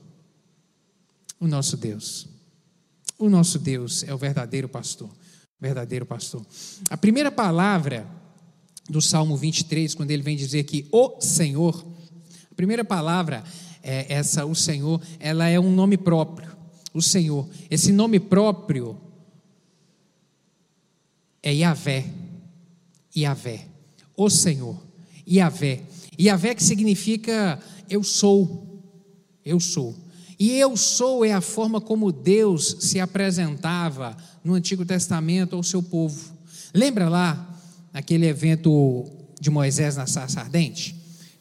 O 1.41 1.47
nosso 1.47 1.75
Deus. 1.75 2.29
O 3.19 3.31
nosso 3.31 3.59
Deus 3.59 4.05
é 4.07 4.13
o 4.13 4.19
verdadeiro 4.19 4.69
pastor. 4.69 5.09
Verdadeiro 5.59 6.05
pastor. 6.05 6.45
A 6.91 6.99
primeira 6.99 7.33
palavra 7.33 8.07
do 8.89 9.01
Salmo 9.01 9.37
23, 9.37 9.95
quando 9.95 10.11
ele 10.11 10.23
vem 10.23 10.37
dizer 10.37 10.65
que 10.65 10.87
o 10.93 11.21
Senhor, 11.21 11.85
a 12.51 12.55
primeira 12.55 12.85
palavra 12.85 13.43
é 13.83 14.13
essa, 14.13 14.45
o 14.45 14.55
Senhor, 14.55 15.01
ela 15.19 15.49
é 15.49 15.59
um 15.59 15.73
nome 15.73 15.97
próprio, 15.97 16.51
o 16.93 17.03
Senhor. 17.03 17.49
Esse 17.71 17.93
nome 17.93 18.21
próprio 18.21 18.97
é 21.43 21.53
Yahvé, 21.53 22.07
Yahvé, 23.17 23.67
o 24.17 24.29
Senhor, 24.31 24.77
Yahvé. 25.27 25.83
Yahvé 26.21 26.55
que 26.55 26.63
significa 26.63 27.61
eu 27.89 28.03
sou, 28.03 28.83
eu 29.45 29.59
sou. 29.61 29.95
E 30.39 30.53
eu 30.53 30.77
sou 30.77 31.25
é 31.25 31.33
a 31.33 31.41
forma 31.41 31.81
como 31.81 32.13
Deus 32.13 32.77
se 32.81 32.99
apresentava 33.01 34.17
no 34.43 34.55
Antigo 34.55 34.85
Testamento 34.85 35.57
ao 35.57 35.63
seu 35.63 35.83
povo. 35.83 36.33
Lembra 36.73 37.09
lá 37.09 37.54
naquele 37.95 38.27
evento 38.27 39.07
de 39.41 39.49
Moisés 39.49 39.95
na 39.95 40.07
sarça 40.07 40.41
ardente, 40.41 40.97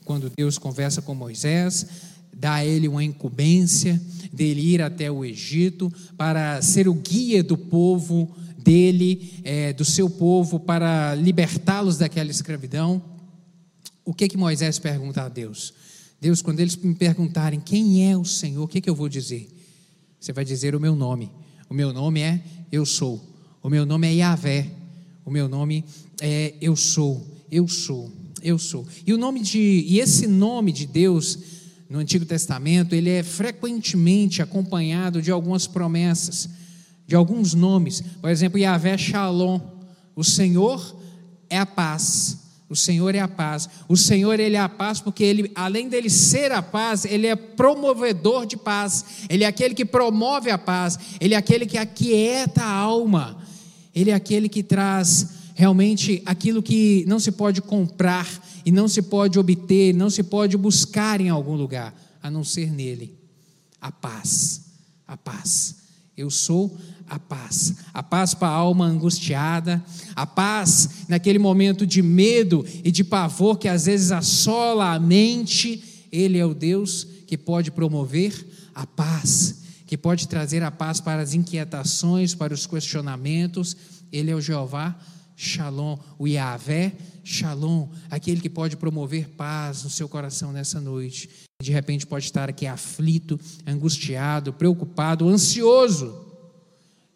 quando 0.06 0.30
Deus 0.30 0.60
conversa 0.60 1.02
com 1.02 1.16
Moisés, 1.16 1.88
dá 2.32 2.56
a 2.56 2.66
ele 2.66 2.88
uma 2.88 3.04
incumbência 3.04 4.00
dele 4.32 4.62
ir 4.62 4.82
até 4.82 5.12
o 5.12 5.26
Egito 5.26 5.92
para 6.16 6.62
ser 6.62 6.88
o 6.88 6.94
guia 6.94 7.44
do 7.44 7.58
povo 7.58 8.36
dele, 8.58 9.40
é, 9.44 9.74
do 9.74 9.84
seu 9.84 10.10
povo, 10.10 10.60
para 10.60 11.16
libertá-los 11.16 11.98
daquela 11.98 12.30
escravidão. 12.30 13.02
O 14.06 14.14
que 14.14 14.28
que 14.28 14.38
Moisés 14.38 14.78
pergunta 14.78 15.24
a 15.24 15.30
Deus? 15.30 15.74
Deus, 16.22 16.42
quando 16.42 16.60
eles 16.60 16.76
me 16.76 16.94
perguntarem 16.94 17.60
quem 17.60 18.10
é 18.10 18.18
o 18.18 18.24
Senhor, 18.24 18.64
o 18.64 18.68
que 18.68 18.80
que 18.80 18.90
eu 18.90 18.96
vou 18.96 19.10
dizer? 19.10 19.50
Você 20.20 20.32
vai 20.32 20.46
dizer 20.46 20.76
o 20.76 20.80
meu 20.80 20.96
nome. 20.96 21.32
O 21.70 21.74
meu 21.74 21.92
nome 21.92 22.22
é 22.22 22.42
Eu 22.72 22.86
Sou. 22.86 23.22
O 23.62 23.70
meu 23.70 23.86
nome 23.86 24.08
é 24.08 24.14
Yahvé. 24.14 24.70
O 25.26 25.32
meu 25.32 25.50
nome 25.50 25.84
é 26.26 26.54
Eu 26.62 26.74
Sou, 26.78 27.22
Eu 27.52 27.68
Sou, 27.68 28.10
Eu 28.42 28.58
Sou. 28.58 28.88
E 29.06 29.14
o 29.14 29.18
nome 29.18 29.42
de 29.42 29.60
e 29.60 30.00
esse 30.00 30.26
nome 30.26 30.72
de 30.72 30.88
Deus 30.88 31.38
no 31.90 32.00
Antigo 32.00 32.26
Testamento 32.26 32.96
ele 32.96 33.10
é 33.10 33.22
frequentemente 33.22 34.42
acompanhado 34.42 35.22
de 35.22 35.30
algumas 35.30 35.68
promessas, 35.68 36.50
de 37.06 37.14
alguns 37.14 37.54
nomes. 37.54 38.02
Por 38.22 38.30
exemplo, 38.30 38.58
Yahvé 38.58 38.98
Shalom, 38.98 39.60
o 40.16 40.24
Senhor 40.24 40.96
é 41.50 41.58
a 41.58 41.66
paz. 41.66 42.38
O 42.70 42.76
Senhor 42.76 43.14
é 43.14 43.20
a 43.20 43.28
paz. 43.28 43.70
O 43.90 43.98
Senhor 43.98 44.40
ele 44.40 44.56
é 44.56 44.60
a 44.60 44.70
paz 44.70 45.02
porque 45.02 45.26
ele, 45.26 45.52
além 45.54 45.90
dele 45.90 46.10
ser 46.10 46.54
a 46.54 46.62
paz, 46.62 47.04
ele 47.04 47.28
é 47.28 47.36
promovedor 47.36 48.46
de 48.46 48.56
paz. 48.56 49.28
Ele 49.30 49.44
é 49.44 49.48
aquele 49.48 49.76
que 49.76 49.84
promove 49.84 50.50
a 50.50 50.58
paz. 50.58 50.98
Ele 51.20 51.34
é 51.34 51.38
aquele 51.38 51.66
que 51.66 51.78
aquieta 51.78 52.64
a 52.64 52.72
alma. 52.72 53.38
Ele 53.94 54.10
é 54.10 54.14
aquele 54.14 54.48
que 54.48 54.64
traz 54.64 55.43
realmente 55.54 56.22
aquilo 56.26 56.62
que 56.62 57.04
não 57.08 57.20
se 57.20 57.32
pode 57.32 57.62
comprar 57.62 58.28
e 58.66 58.72
não 58.72 58.88
se 58.88 59.02
pode 59.02 59.38
obter, 59.38 59.94
não 59.94 60.10
se 60.10 60.24
pode 60.24 60.58
buscar 60.58 61.22
em 61.22 61.30
algum 61.30 61.56
lugar, 61.56 61.94
a 62.22 62.30
não 62.30 62.44
ser 62.44 62.72
nele. 62.72 63.14
A 63.80 63.92
paz, 63.92 64.62
a 65.08 65.18
paz. 65.18 65.76
Eu 66.16 66.30
sou 66.30 66.78
a 67.08 67.20
paz. 67.20 67.76
A 67.94 68.02
paz 68.02 68.34
para 68.34 68.48
a 68.48 68.52
alma 68.52 68.86
angustiada, 68.86 69.84
a 70.16 70.26
paz 70.26 71.06
naquele 71.08 71.40
momento 71.40 71.86
de 71.86 72.02
medo 72.02 72.66
e 72.84 72.92
de 72.92 73.04
pavor 73.04 73.58
que 73.58 73.68
às 73.68 73.86
vezes 73.86 74.12
assola 74.12 74.94
a 74.94 75.00
mente. 75.00 76.06
Ele 76.12 76.38
é 76.38 76.46
o 76.46 76.54
Deus 76.54 77.06
que 77.28 77.38
pode 77.38 77.72
promover 77.72 78.48
a 78.74 78.86
paz 78.86 79.64
que 79.94 79.98
pode 79.98 80.28
trazer 80.28 80.64
a 80.64 80.72
paz 80.72 81.00
para 81.00 81.22
as 81.22 81.36
inquietações, 81.36 82.34
para 82.34 82.52
os 82.52 82.66
questionamentos. 82.66 83.78
Ele 84.12 84.32
é 84.32 84.36
o 84.36 84.42
Jeová 84.42 84.98
Shalom, 85.44 85.98
o 86.18 86.26
Yahvé 86.26 86.94
Shalom, 87.24 87.90
aquele 88.10 88.40
que 88.42 88.50
pode 88.50 88.78
promover 88.78 89.30
paz 89.30 89.84
no 89.84 89.90
seu 89.90 90.08
coração 90.08 90.52
nessa 90.52 90.80
noite. 90.80 91.30
De 91.62 91.72
repente 91.72 92.08
pode 92.08 92.26
estar 92.26 92.50
aqui 92.50 92.66
aflito, 92.66 93.40
angustiado, 93.68 94.54
preocupado, 94.54 95.28
ansioso. 95.28 96.26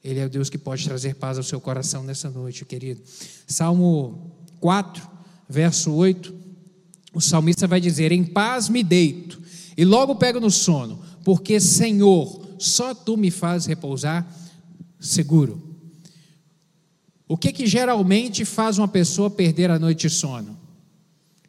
Ele 0.04 0.20
é 0.20 0.26
o 0.26 0.30
Deus 0.30 0.50
que 0.50 0.58
pode 0.58 0.84
trazer 0.84 1.16
paz 1.16 1.38
ao 1.38 1.44
seu 1.44 1.60
coração 1.60 2.04
nessa 2.04 2.30
noite, 2.30 2.64
querido. 2.64 3.02
Salmo 3.48 4.32
4, 4.60 5.08
verso 5.50 5.92
8. 5.94 6.34
O 7.14 7.22
salmista 7.22 7.68
vai 7.68 7.82
dizer: 7.82 8.12
Em 8.12 8.24
paz 8.24 8.70
me 8.70 8.84
deito 8.84 9.42
e 9.76 9.84
logo 9.84 10.16
pego 10.16 10.40
no 10.40 10.52
sono, 10.52 11.02
porque 11.24 11.60
Senhor, 11.60 12.56
só 12.60 12.94
tu 12.94 13.18
me 13.18 13.32
fazes 13.32 13.68
repousar 13.68 14.26
seguro. 15.00 15.67
O 17.28 17.36
que 17.36 17.52
que 17.52 17.68
geralmente 17.68 18.46
faz 18.46 18.78
uma 18.78 18.88
pessoa 18.88 19.30
perder 19.30 19.70
a 19.70 19.78
noite 19.78 20.08
de 20.08 20.14
sono? 20.14 20.58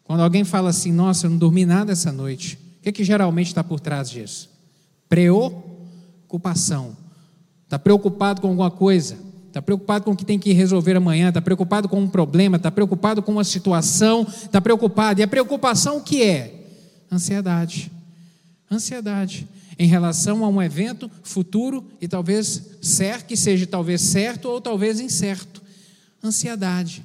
Quando 0.03 0.23
alguém 0.23 0.43
fala 0.43 0.71
assim, 0.71 0.91
nossa, 0.91 1.27
eu 1.27 1.31
não 1.31 1.39
dormi 1.39 1.65
nada 1.65 1.93
essa 1.93 2.11
noite. 2.11 2.59
O 2.79 2.83
que 2.83 2.93
que 2.93 3.05
geralmente 3.05 3.49
está 3.49 3.63
por 3.63 3.79
trás 3.79 4.11
disso? 4.11 4.51
Preocupação. 5.09 6.97
Está 7.65 7.79
preocupado 7.79 8.41
com 8.41 8.49
alguma 8.49 8.71
coisa. 8.71 9.19
Está 9.47 9.63
preocupado 9.63 10.05
com 10.05 10.13
o 10.13 10.17
que 10.17 10.25
tem 10.25 10.39
que 10.39 10.53
resolver 10.53 10.97
amanhã. 10.97 11.29
Está 11.29 11.41
preocupado 11.41 11.89
com 11.89 12.01
um 12.01 12.09
problema. 12.09 12.57
Está 12.57 12.71
preocupado 12.71 13.23
com 13.23 13.33
uma 13.33 13.45
situação. 13.45 14.23
Está 14.23 14.61
preocupado. 14.61 15.21
E 15.21 15.23
a 15.23 15.29
preocupação 15.29 15.99
o 15.99 16.03
que 16.03 16.23
é? 16.23 16.67
Ansiedade. 17.13 17.93
Ansiedade 18.71 19.47
em 19.79 19.87
relação 19.87 20.45
a 20.45 20.49
um 20.49 20.61
evento 20.61 21.09
futuro 21.23 21.85
e 22.01 22.09
talvez 22.09 22.63
certo, 22.83 23.27
que 23.27 23.37
seja 23.37 23.65
talvez 23.67 24.01
certo 24.01 24.47
ou 24.47 24.61
talvez 24.61 24.99
incerto. 24.99 25.58
Ansiedade. 26.23 27.05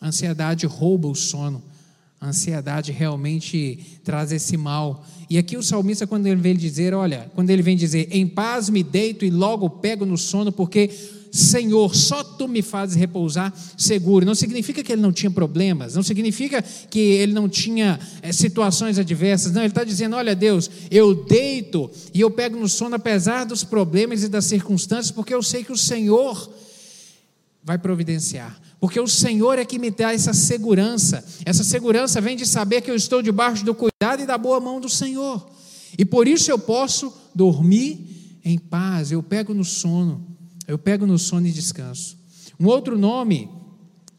A 0.00 0.08
ansiedade 0.08 0.66
rouba 0.66 1.08
o 1.08 1.14
sono. 1.14 1.62
A 2.20 2.28
ansiedade 2.28 2.90
realmente 2.90 4.00
traz 4.02 4.32
esse 4.32 4.56
mal. 4.56 5.04
E 5.28 5.38
aqui 5.38 5.56
o 5.56 5.62
salmista, 5.62 6.06
quando 6.06 6.26
ele 6.26 6.40
vem 6.40 6.56
dizer, 6.56 6.94
olha, 6.94 7.30
quando 7.34 7.50
ele 7.50 7.62
vem 7.62 7.76
dizer, 7.76 8.08
em 8.10 8.26
paz 8.26 8.68
me 8.68 8.82
deito 8.82 9.24
e 9.24 9.30
logo 9.30 9.68
pego 9.68 10.06
no 10.06 10.16
sono, 10.16 10.50
porque 10.50 10.90
Senhor, 11.34 11.96
só 11.96 12.22
tu 12.22 12.46
me 12.46 12.62
fazes 12.62 12.94
repousar 12.94 13.52
seguro. 13.76 14.24
Não 14.24 14.36
significa 14.36 14.84
que 14.84 14.92
ele 14.92 15.02
não 15.02 15.12
tinha 15.12 15.30
problemas, 15.30 15.96
não 15.96 16.02
significa 16.02 16.62
que 16.62 17.00
ele 17.00 17.32
não 17.32 17.48
tinha 17.48 17.98
é, 18.22 18.32
situações 18.32 19.00
adversas. 19.00 19.50
Não, 19.50 19.62
ele 19.62 19.68
está 19.68 19.82
dizendo: 19.82 20.14
Olha, 20.14 20.36
Deus, 20.36 20.70
eu 20.92 21.12
deito 21.24 21.90
e 22.14 22.20
eu 22.20 22.30
pego 22.30 22.56
no 22.56 22.68
sono 22.68 22.94
apesar 22.94 23.44
dos 23.44 23.64
problemas 23.64 24.22
e 24.22 24.28
das 24.28 24.44
circunstâncias, 24.44 25.10
porque 25.10 25.34
eu 25.34 25.42
sei 25.42 25.64
que 25.64 25.72
o 25.72 25.76
Senhor 25.76 26.48
vai 27.64 27.78
providenciar. 27.78 28.60
Porque 28.78 29.00
o 29.00 29.08
Senhor 29.08 29.58
é 29.58 29.64
que 29.64 29.78
me 29.78 29.90
dá 29.90 30.12
essa 30.12 30.34
segurança. 30.34 31.24
Essa 31.46 31.64
segurança 31.64 32.20
vem 32.20 32.36
de 32.36 32.46
saber 32.46 32.82
que 32.82 32.90
eu 32.90 32.94
estou 32.94 33.22
debaixo 33.22 33.64
do 33.64 33.74
cuidado 33.74 34.22
e 34.22 34.26
da 34.26 34.36
boa 34.36 34.60
mão 34.60 34.78
do 34.78 34.88
Senhor. 34.88 35.50
E 35.98 36.04
por 36.04 36.28
isso 36.28 36.50
eu 36.50 36.58
posso 36.58 37.12
dormir 37.34 38.40
em 38.44 38.58
paz. 38.58 39.10
Eu 39.10 39.22
pego 39.22 39.54
no 39.54 39.64
sono. 39.64 40.36
Eu 40.68 40.78
pego 40.78 41.06
no 41.06 41.18
sono 41.18 41.46
e 41.46 41.52
descanso. 41.52 42.18
Um 42.60 42.66
outro 42.66 42.98
nome, 42.98 43.48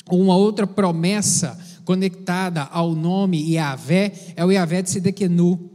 uma 0.10 0.36
outra 0.36 0.66
promessa 0.66 1.58
conectada 1.86 2.64
ao 2.64 2.96
nome 2.96 3.54
Yahvé 3.54 4.34
é 4.36 4.44
o 4.44 4.52
Yahvé 4.52 4.82
de 4.82 4.90
Sidequenu. 4.90 5.72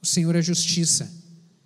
O 0.00 0.06
Senhor 0.06 0.36
é 0.36 0.42
justiça 0.42 1.23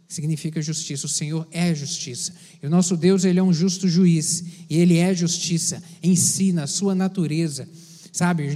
significa 0.08 0.62
justiça. 0.62 1.06
O 1.06 1.08
Senhor 1.08 1.46
é 1.52 1.74
justiça. 1.74 2.32
E 2.62 2.66
o 2.66 2.70
nosso 2.70 2.96
Deus, 2.96 3.24
ele 3.24 3.38
é 3.38 3.42
um 3.42 3.52
justo 3.52 3.86
juiz, 3.86 4.42
e 4.68 4.76
ele 4.76 4.96
é 4.96 5.14
justiça 5.14 5.82
em 6.02 6.16
si, 6.16 6.52
na 6.52 6.66
sua 6.66 6.94
natureza. 6.94 7.68
Sabe, 8.10 8.48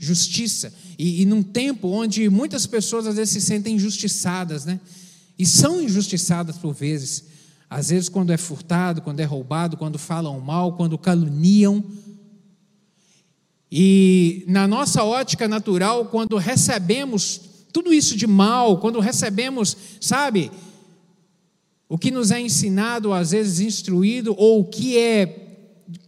justiça. 0.00 0.72
E, 0.98 1.22
e 1.22 1.26
num 1.26 1.42
tempo 1.42 1.88
onde 1.88 2.28
muitas 2.30 2.66
pessoas 2.66 3.06
às 3.06 3.16
vezes 3.16 3.34
se 3.34 3.40
sentem 3.42 3.76
injustiçadas, 3.76 4.64
né? 4.64 4.80
E 5.38 5.46
são 5.46 5.80
injustiçadas 5.80 6.56
por 6.56 6.72
vezes. 6.72 7.24
Às 7.70 7.90
vezes, 7.90 8.08
quando 8.08 8.32
é 8.32 8.36
furtado, 8.36 9.02
quando 9.02 9.20
é 9.20 9.24
roubado, 9.24 9.76
quando 9.76 9.98
falam 9.98 10.40
mal, 10.40 10.72
quando 10.72 10.96
caluniam. 10.96 11.84
E 13.70 14.42
na 14.48 14.66
nossa 14.66 15.04
ótica 15.04 15.46
natural, 15.46 16.06
quando 16.06 16.36
recebemos 16.38 17.42
tudo 17.72 17.92
isso 17.92 18.16
de 18.16 18.26
mal, 18.26 18.78
quando 18.78 18.98
recebemos, 18.98 19.76
sabe, 20.00 20.50
o 21.88 21.96
que 21.96 22.10
nos 22.10 22.30
é 22.30 22.40
ensinado, 22.40 23.12
às 23.12 23.30
vezes 23.30 23.60
instruído, 23.60 24.34
ou 24.36 24.60
o 24.60 24.64
que 24.64 24.98
é 24.98 25.46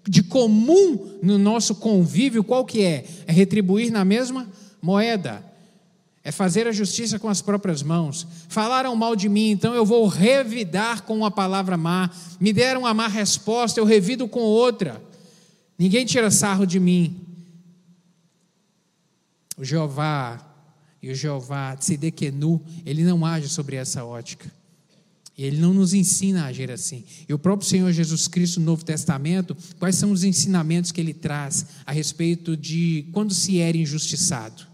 de 0.06 0.22
comum 0.22 1.18
no 1.22 1.38
nosso 1.38 1.74
convívio, 1.74 2.44
qual 2.44 2.64
que 2.64 2.82
é? 2.82 3.04
É 3.26 3.32
retribuir 3.32 3.90
na 3.90 4.04
mesma 4.04 4.46
moeda. 4.82 5.42
É 6.22 6.30
fazer 6.30 6.66
a 6.66 6.72
justiça 6.72 7.18
com 7.18 7.28
as 7.28 7.40
próprias 7.40 7.82
mãos. 7.82 8.26
Falaram 8.48 8.94
mal 8.94 9.16
de 9.16 9.26
mim, 9.26 9.50
então 9.50 9.72
eu 9.72 9.86
vou 9.86 10.06
revidar 10.06 11.02
com 11.02 11.16
uma 11.16 11.30
palavra 11.30 11.78
má. 11.78 12.10
Me 12.38 12.52
deram 12.52 12.82
uma 12.82 12.92
má 12.92 13.08
resposta, 13.08 13.80
eu 13.80 13.84
revido 13.86 14.28
com 14.28 14.40
outra. 14.40 15.02
Ninguém 15.78 16.04
tira 16.04 16.30
sarro 16.30 16.66
de 16.66 16.78
mim. 16.78 17.18
O 19.56 19.64
Jeová 19.64 20.46
e 21.02 21.10
o 21.10 21.14
Jeová 21.14 21.74
Tzidequenu, 21.74 22.60
ele 22.84 23.02
não 23.02 23.24
age 23.24 23.48
sobre 23.48 23.76
essa 23.76 24.04
ótica. 24.04 24.59
Ele 25.42 25.58
não 25.58 25.72
nos 25.72 25.94
ensina 25.94 26.42
a 26.42 26.46
agir 26.46 26.70
assim. 26.70 27.04
E 27.28 27.32
o 27.32 27.38
próprio 27.38 27.68
Senhor 27.68 27.90
Jesus 27.92 28.28
Cristo 28.28 28.60
no 28.60 28.66
Novo 28.66 28.84
Testamento, 28.84 29.56
quais 29.78 29.96
são 29.96 30.12
os 30.12 30.24
ensinamentos 30.24 30.92
que 30.92 31.00
ele 31.00 31.14
traz 31.14 31.66
a 31.86 31.92
respeito 31.92 32.56
de 32.56 33.06
quando 33.12 33.32
se 33.32 33.58
era 33.58 33.76
injustiçado? 33.76 34.66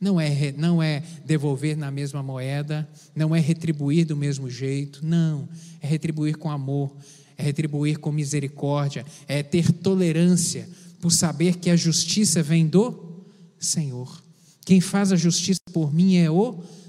Não 0.00 0.20
é, 0.20 0.52
não 0.58 0.82
é 0.82 1.02
devolver 1.24 1.76
na 1.76 1.90
mesma 1.90 2.22
moeda, 2.22 2.86
não 3.16 3.34
é 3.34 3.40
retribuir 3.40 4.04
do 4.04 4.16
mesmo 4.16 4.50
jeito, 4.50 5.00
não. 5.02 5.48
É 5.80 5.86
retribuir 5.86 6.36
com 6.36 6.50
amor, 6.50 6.94
é 7.38 7.42
retribuir 7.42 7.98
com 7.98 8.12
misericórdia, 8.12 9.06
é 9.26 9.42
ter 9.42 9.72
tolerância 9.72 10.68
por 11.00 11.10
saber 11.10 11.56
que 11.56 11.70
a 11.70 11.76
justiça 11.76 12.42
vem 12.42 12.66
do 12.66 13.22
Senhor. 13.58 14.22
Quem 14.64 14.80
faz 14.80 15.10
a 15.10 15.16
justiça 15.16 15.60
por 15.72 15.92
mim 15.92 16.16
é 16.16 16.30
o 16.30 16.52
Senhor. 16.52 16.83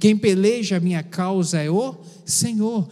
Quem 0.00 0.16
peleja 0.16 0.76
a 0.76 0.80
minha 0.80 1.02
causa 1.02 1.60
é 1.60 1.70
o 1.70 1.94
Senhor. 2.24 2.88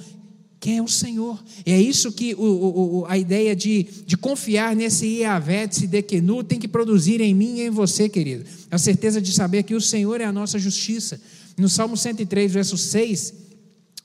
Quem 0.60 0.76
é 0.76 0.82
o 0.82 0.88
Senhor? 0.88 1.42
É 1.64 1.80
isso 1.80 2.12
que 2.12 2.34
o, 2.34 3.00
o, 3.00 3.06
a 3.06 3.16
ideia 3.16 3.56
de, 3.56 3.86
de 4.06 4.16
confiar 4.16 4.76
nesse 4.76 5.06
Iavet 5.06 5.74
Sidequenu 5.74 6.44
tem 6.44 6.58
que 6.58 6.68
produzir 6.68 7.20
em 7.20 7.34
mim 7.34 7.56
e 7.56 7.62
em 7.62 7.70
você, 7.70 8.10
querido. 8.10 8.44
A 8.70 8.76
certeza 8.76 9.22
de 9.22 9.32
saber 9.32 9.62
que 9.62 9.74
o 9.74 9.80
Senhor 9.80 10.20
é 10.20 10.24
a 10.24 10.32
nossa 10.32 10.58
justiça. 10.58 11.18
No 11.56 11.68
Salmo 11.68 11.96
103, 11.96 12.52
verso 12.52 12.76
6, 12.76 13.34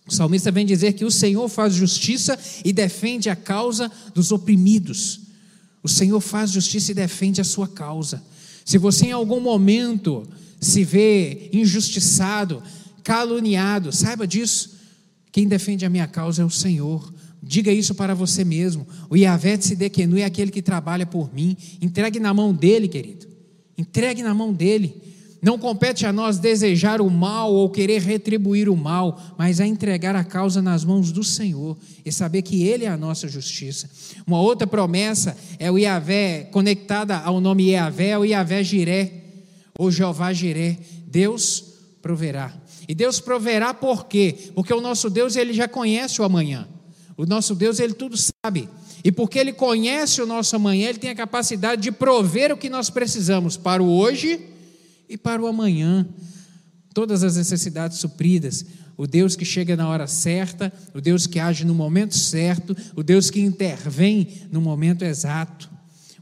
o 0.07 0.13
salmista 0.13 0.51
vem 0.51 0.65
dizer 0.65 0.93
que 0.93 1.03
o 1.03 1.11
Senhor 1.11 1.49
faz 1.49 1.73
justiça 1.73 2.37
e 2.63 2.71
defende 2.71 3.29
a 3.29 3.35
causa 3.35 3.91
dos 4.13 4.31
oprimidos. 4.31 5.21
O 5.83 5.89
Senhor 5.89 6.21
faz 6.21 6.51
justiça 6.51 6.91
e 6.91 6.95
defende 6.95 7.41
a 7.41 7.43
sua 7.43 7.67
causa. 7.67 8.23
Se 8.65 8.79
você 8.79 9.05
em 9.05 9.11
algum 9.11 9.39
momento 9.39 10.27
se 10.59 10.83
vê 10.83 11.49
injustiçado, 11.53 12.61
caluniado, 13.03 13.91
saiba 13.91 14.25
disso. 14.25 14.75
Quem 15.31 15.47
defende 15.47 15.85
a 15.85 15.89
minha 15.89 16.07
causa 16.07 16.41
é 16.41 16.45
o 16.45 16.49
Senhor. 16.49 17.13
Diga 17.43 17.71
isso 17.71 17.93
para 17.93 18.15
você 18.15 18.43
mesmo. 18.43 18.87
O 19.07 19.15
Yahvé 19.15 19.61
Sidequenu 19.61 20.17
é 20.17 20.23
aquele 20.23 20.49
que 20.49 20.63
trabalha 20.63 21.05
por 21.05 21.31
mim. 21.31 21.55
Entregue 21.79 22.19
na 22.19 22.33
mão 22.33 22.51
dele, 22.51 22.87
querido. 22.87 23.27
Entregue 23.77 24.23
na 24.23 24.33
mão 24.33 24.51
dele. 24.51 24.99
Não 25.45 25.59
compete 25.59 26.07
a 26.07 26.11
nós 26.11 26.39
desejar 26.39 26.99
o 26.99 27.07
mal 27.07 27.53
ou 27.53 27.69
querer 27.69 28.01
retribuir 28.01 28.67
o 28.67 28.75
mal, 28.75 29.21
mas 29.37 29.61
a 29.61 29.67
entregar 29.67 30.15
a 30.15 30.23
causa 30.23 30.59
nas 30.59 30.83
mãos 30.83 31.11
do 31.11 31.23
Senhor 31.23 31.77
e 32.03 32.11
saber 32.11 32.41
que 32.41 32.63
Ele 32.63 32.83
é 32.83 32.87
a 32.87 32.97
nossa 32.97 33.27
justiça. 33.27 33.87
Uma 34.25 34.41
outra 34.41 34.65
promessa 34.65 35.37
é 35.59 35.69
o 35.69 35.77
Yahvé, 35.77 36.49
conectada 36.51 37.19
ao 37.19 37.39
nome 37.39 37.69
Yahvé, 37.69 38.07
é 38.07 38.17
o 38.17 38.25
Yahvé 38.25 38.63
Jiré 38.63 39.11
ou 39.77 39.91
Jeová 39.91 40.33
Jiré, 40.33 40.79
Deus 41.05 41.63
proverá. 42.01 42.51
E 42.87 42.95
Deus 42.95 43.19
proverá 43.19 43.71
por 43.71 44.07
quê? 44.07 44.35
Porque 44.55 44.73
o 44.73 44.81
nosso 44.81 45.11
Deus, 45.11 45.35
ele 45.35 45.53
já 45.53 45.67
conhece 45.67 46.23
o 46.23 46.25
amanhã. 46.25 46.67
O 47.15 47.23
nosso 47.23 47.53
Deus, 47.53 47.79
ele 47.79 47.93
tudo 47.93 48.17
sabe. 48.17 48.67
E 49.03 49.11
porque 49.11 49.37
ele 49.37 49.53
conhece 49.53 50.23
o 50.23 50.25
nosso 50.25 50.55
amanhã, 50.55 50.89
ele 50.89 50.97
tem 50.97 51.11
a 51.11 51.15
capacidade 51.15 51.83
de 51.83 51.91
prover 51.91 52.51
o 52.51 52.57
que 52.57 52.67
nós 52.67 52.89
precisamos 52.89 53.55
para 53.55 53.83
o 53.83 53.95
hoje 53.95 54.54
e 55.07 55.17
para 55.17 55.41
o 55.41 55.47
amanhã. 55.47 56.07
Todas 56.93 57.23
as 57.23 57.35
necessidades 57.35 57.97
supridas. 57.97 58.65
O 58.97 59.05
Deus 59.05 59.35
que 59.35 59.43
chega 59.43 59.75
na 59.75 59.87
hora 59.89 60.07
certa, 60.07 60.71
o 60.93 61.01
Deus 61.01 61.27
que 61.27 61.39
age 61.39 61.65
no 61.65 61.75
momento 61.75 62.17
certo, 62.17 62.75
o 62.95 63.03
Deus 63.03 63.29
que 63.29 63.41
intervém 63.41 64.27
no 64.51 64.61
momento 64.61 65.03
exato. 65.03 65.69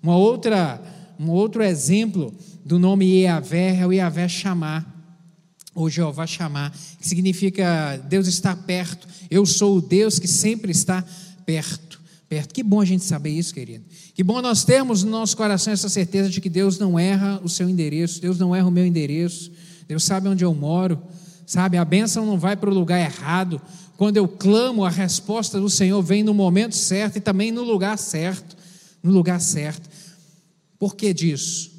Uma 0.01 0.17
outra, 0.17 0.81
um 1.19 1.29
outro 1.29 1.61
exemplo 1.63 2.33
do 2.65 2.79
nome 2.79 3.21
Iavé 3.21 3.77
é 3.77 3.85
o 3.85 3.93
Iavé 3.93 4.27
chamar, 4.27 4.91
ou 5.75 5.89
Jeová 5.89 6.25
chamar, 6.25 6.71
que 6.99 7.07
significa 7.07 7.97
Deus 8.09 8.27
está 8.27 8.55
perto. 8.55 9.07
Eu 9.29 9.45
sou 9.45 9.77
o 9.77 9.81
Deus 9.81 10.19
que 10.19 10.27
sempre 10.27 10.71
está 10.71 11.03
perto. 11.45 12.01
Perto. 12.33 12.51
Que 12.51 12.63
bom 12.63 12.81
a 12.81 12.85
gente 12.85 13.03
saber 13.03 13.29
isso, 13.29 13.53
querido. 13.53 13.85
Que 14.15 14.23
bom 14.23 14.41
nós 14.41 14.65
termos 14.65 15.03
no 15.03 15.11
nosso 15.11 15.37
coração 15.37 15.71
essa 15.71 15.87
certeza 15.87 16.27
de 16.31 16.41
que 16.41 16.49
Deus 16.49 16.79
não 16.79 16.97
erra 16.97 17.39
o 17.43 17.47
seu 17.47 17.69
endereço, 17.69 18.19
Deus 18.19 18.39
não 18.39 18.55
erra 18.55 18.67
o 18.67 18.71
meu 18.71 18.83
endereço, 18.83 19.51
Deus 19.87 20.03
sabe 20.03 20.27
onde 20.27 20.43
eu 20.43 20.51
moro, 20.51 20.99
sabe? 21.45 21.77
A 21.77 21.85
bênção 21.85 22.25
não 22.25 22.39
vai 22.39 22.55
para 22.57 22.71
o 22.71 22.73
lugar 22.73 22.99
errado. 22.99 23.61
Quando 23.97 24.17
eu 24.17 24.27
clamo, 24.27 24.83
a 24.83 24.89
resposta 24.89 25.59
do 25.59 25.69
Senhor 25.69 26.01
vem 26.01 26.23
no 26.23 26.33
momento 26.33 26.75
certo 26.75 27.17
e 27.17 27.21
também 27.21 27.51
no 27.51 27.61
lugar 27.61 27.99
certo. 27.99 28.57
No 29.03 29.11
lugar 29.11 29.39
certo. 29.39 29.87
Por 30.79 30.95
que 30.95 31.13
disso? 31.13 31.71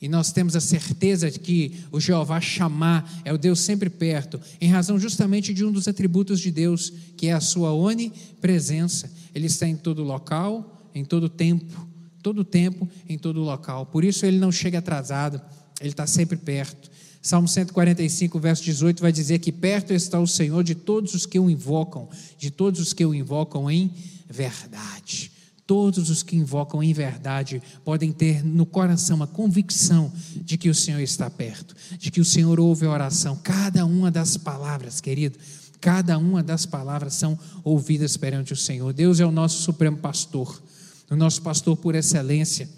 E 0.00 0.08
nós 0.08 0.32
temos 0.32 0.56
a 0.56 0.60
certeza 0.60 1.30
de 1.30 1.38
que 1.38 1.80
o 1.92 2.00
Jeová 2.00 2.40
chamar 2.40 3.20
é 3.26 3.32
o 3.34 3.36
Deus 3.36 3.60
sempre 3.60 3.90
perto, 3.90 4.40
em 4.58 4.70
razão 4.70 4.98
justamente 4.98 5.52
de 5.52 5.62
um 5.66 5.70
dos 5.70 5.86
atributos 5.86 6.40
de 6.40 6.50
Deus, 6.50 6.90
que 7.18 7.26
é 7.26 7.34
a 7.34 7.40
sua 7.40 7.74
onipresença. 7.74 9.19
Ele 9.34 9.46
está 9.46 9.66
em 9.66 9.76
todo 9.76 10.02
local, 10.02 10.90
em 10.94 11.04
todo 11.04 11.28
tempo, 11.28 11.88
todo 12.22 12.44
tempo, 12.44 12.88
em 13.08 13.18
todo 13.18 13.40
local. 13.40 13.86
Por 13.86 14.04
isso 14.04 14.26
ele 14.26 14.38
não 14.38 14.52
chega 14.52 14.78
atrasado, 14.78 15.40
ele 15.80 15.90
está 15.90 16.06
sempre 16.06 16.36
perto. 16.36 16.90
Salmo 17.22 17.46
145, 17.46 18.38
verso 18.38 18.62
18 18.64 19.00
vai 19.00 19.12
dizer 19.12 19.38
que 19.40 19.52
perto 19.52 19.92
está 19.92 20.18
o 20.18 20.26
Senhor 20.26 20.64
de 20.64 20.74
todos 20.74 21.14
os 21.14 21.26
que 21.26 21.38
o 21.38 21.50
invocam, 21.50 22.08
de 22.38 22.50
todos 22.50 22.80
os 22.80 22.92
que 22.92 23.04
o 23.04 23.14
invocam 23.14 23.70
em 23.70 23.92
verdade. 24.28 25.30
Todos 25.66 26.10
os 26.10 26.22
que 26.22 26.34
invocam 26.34 26.82
em 26.82 26.92
verdade 26.92 27.62
podem 27.84 28.10
ter 28.10 28.44
no 28.44 28.66
coração 28.66 29.22
a 29.22 29.26
convicção 29.26 30.12
de 30.34 30.58
que 30.58 30.68
o 30.68 30.74
Senhor 30.74 31.00
está 31.00 31.30
perto, 31.30 31.76
de 31.96 32.10
que 32.10 32.20
o 32.20 32.24
Senhor 32.24 32.58
ouve 32.58 32.86
a 32.86 32.90
oração. 32.90 33.36
Cada 33.36 33.84
uma 33.84 34.10
das 34.10 34.36
palavras, 34.36 35.00
querido, 35.00 35.38
cada 35.80 36.18
uma 36.18 36.42
das 36.42 36.66
palavras 36.66 37.14
são 37.14 37.38
ouvidas 37.64 38.16
perante 38.16 38.52
o 38.52 38.56
Senhor. 38.56 38.92
Deus 38.92 39.18
é 39.20 39.24
o 39.24 39.30
nosso 39.30 39.62
supremo 39.62 39.96
pastor, 39.96 40.62
o 41.10 41.16
nosso 41.16 41.40
pastor 41.42 41.76
por 41.76 41.94
excelência. 41.94 42.68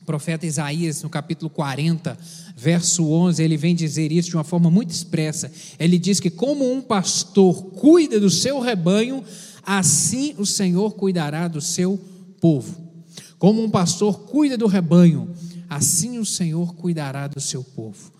O 0.00 0.04
profeta 0.04 0.46
Isaías, 0.46 1.02
no 1.02 1.10
capítulo 1.10 1.50
40, 1.50 2.16
verso 2.56 3.06
11, 3.10 3.42
ele 3.42 3.56
vem 3.56 3.74
dizer 3.74 4.10
isso 4.10 4.30
de 4.30 4.36
uma 4.36 4.44
forma 4.44 4.70
muito 4.70 4.90
expressa. 4.90 5.52
Ele 5.78 5.98
diz 5.98 6.18
que, 6.20 6.30
como 6.30 6.72
um 6.72 6.80
pastor 6.80 7.64
cuida 7.72 8.18
do 8.18 8.30
seu 8.30 8.60
rebanho, 8.60 9.22
assim 9.62 10.34
o 10.38 10.46
Senhor 10.46 10.94
cuidará 10.94 11.48
do 11.48 11.60
seu 11.60 12.00
povo. 12.40 12.90
Como 13.38 13.62
um 13.62 13.70
pastor 13.70 14.20
cuida 14.20 14.56
do 14.56 14.66
rebanho, 14.66 15.30
assim 15.68 16.18
o 16.18 16.26
Senhor 16.26 16.74
cuidará 16.74 17.26
do 17.26 17.40
seu 17.40 17.62
povo. 17.62 18.12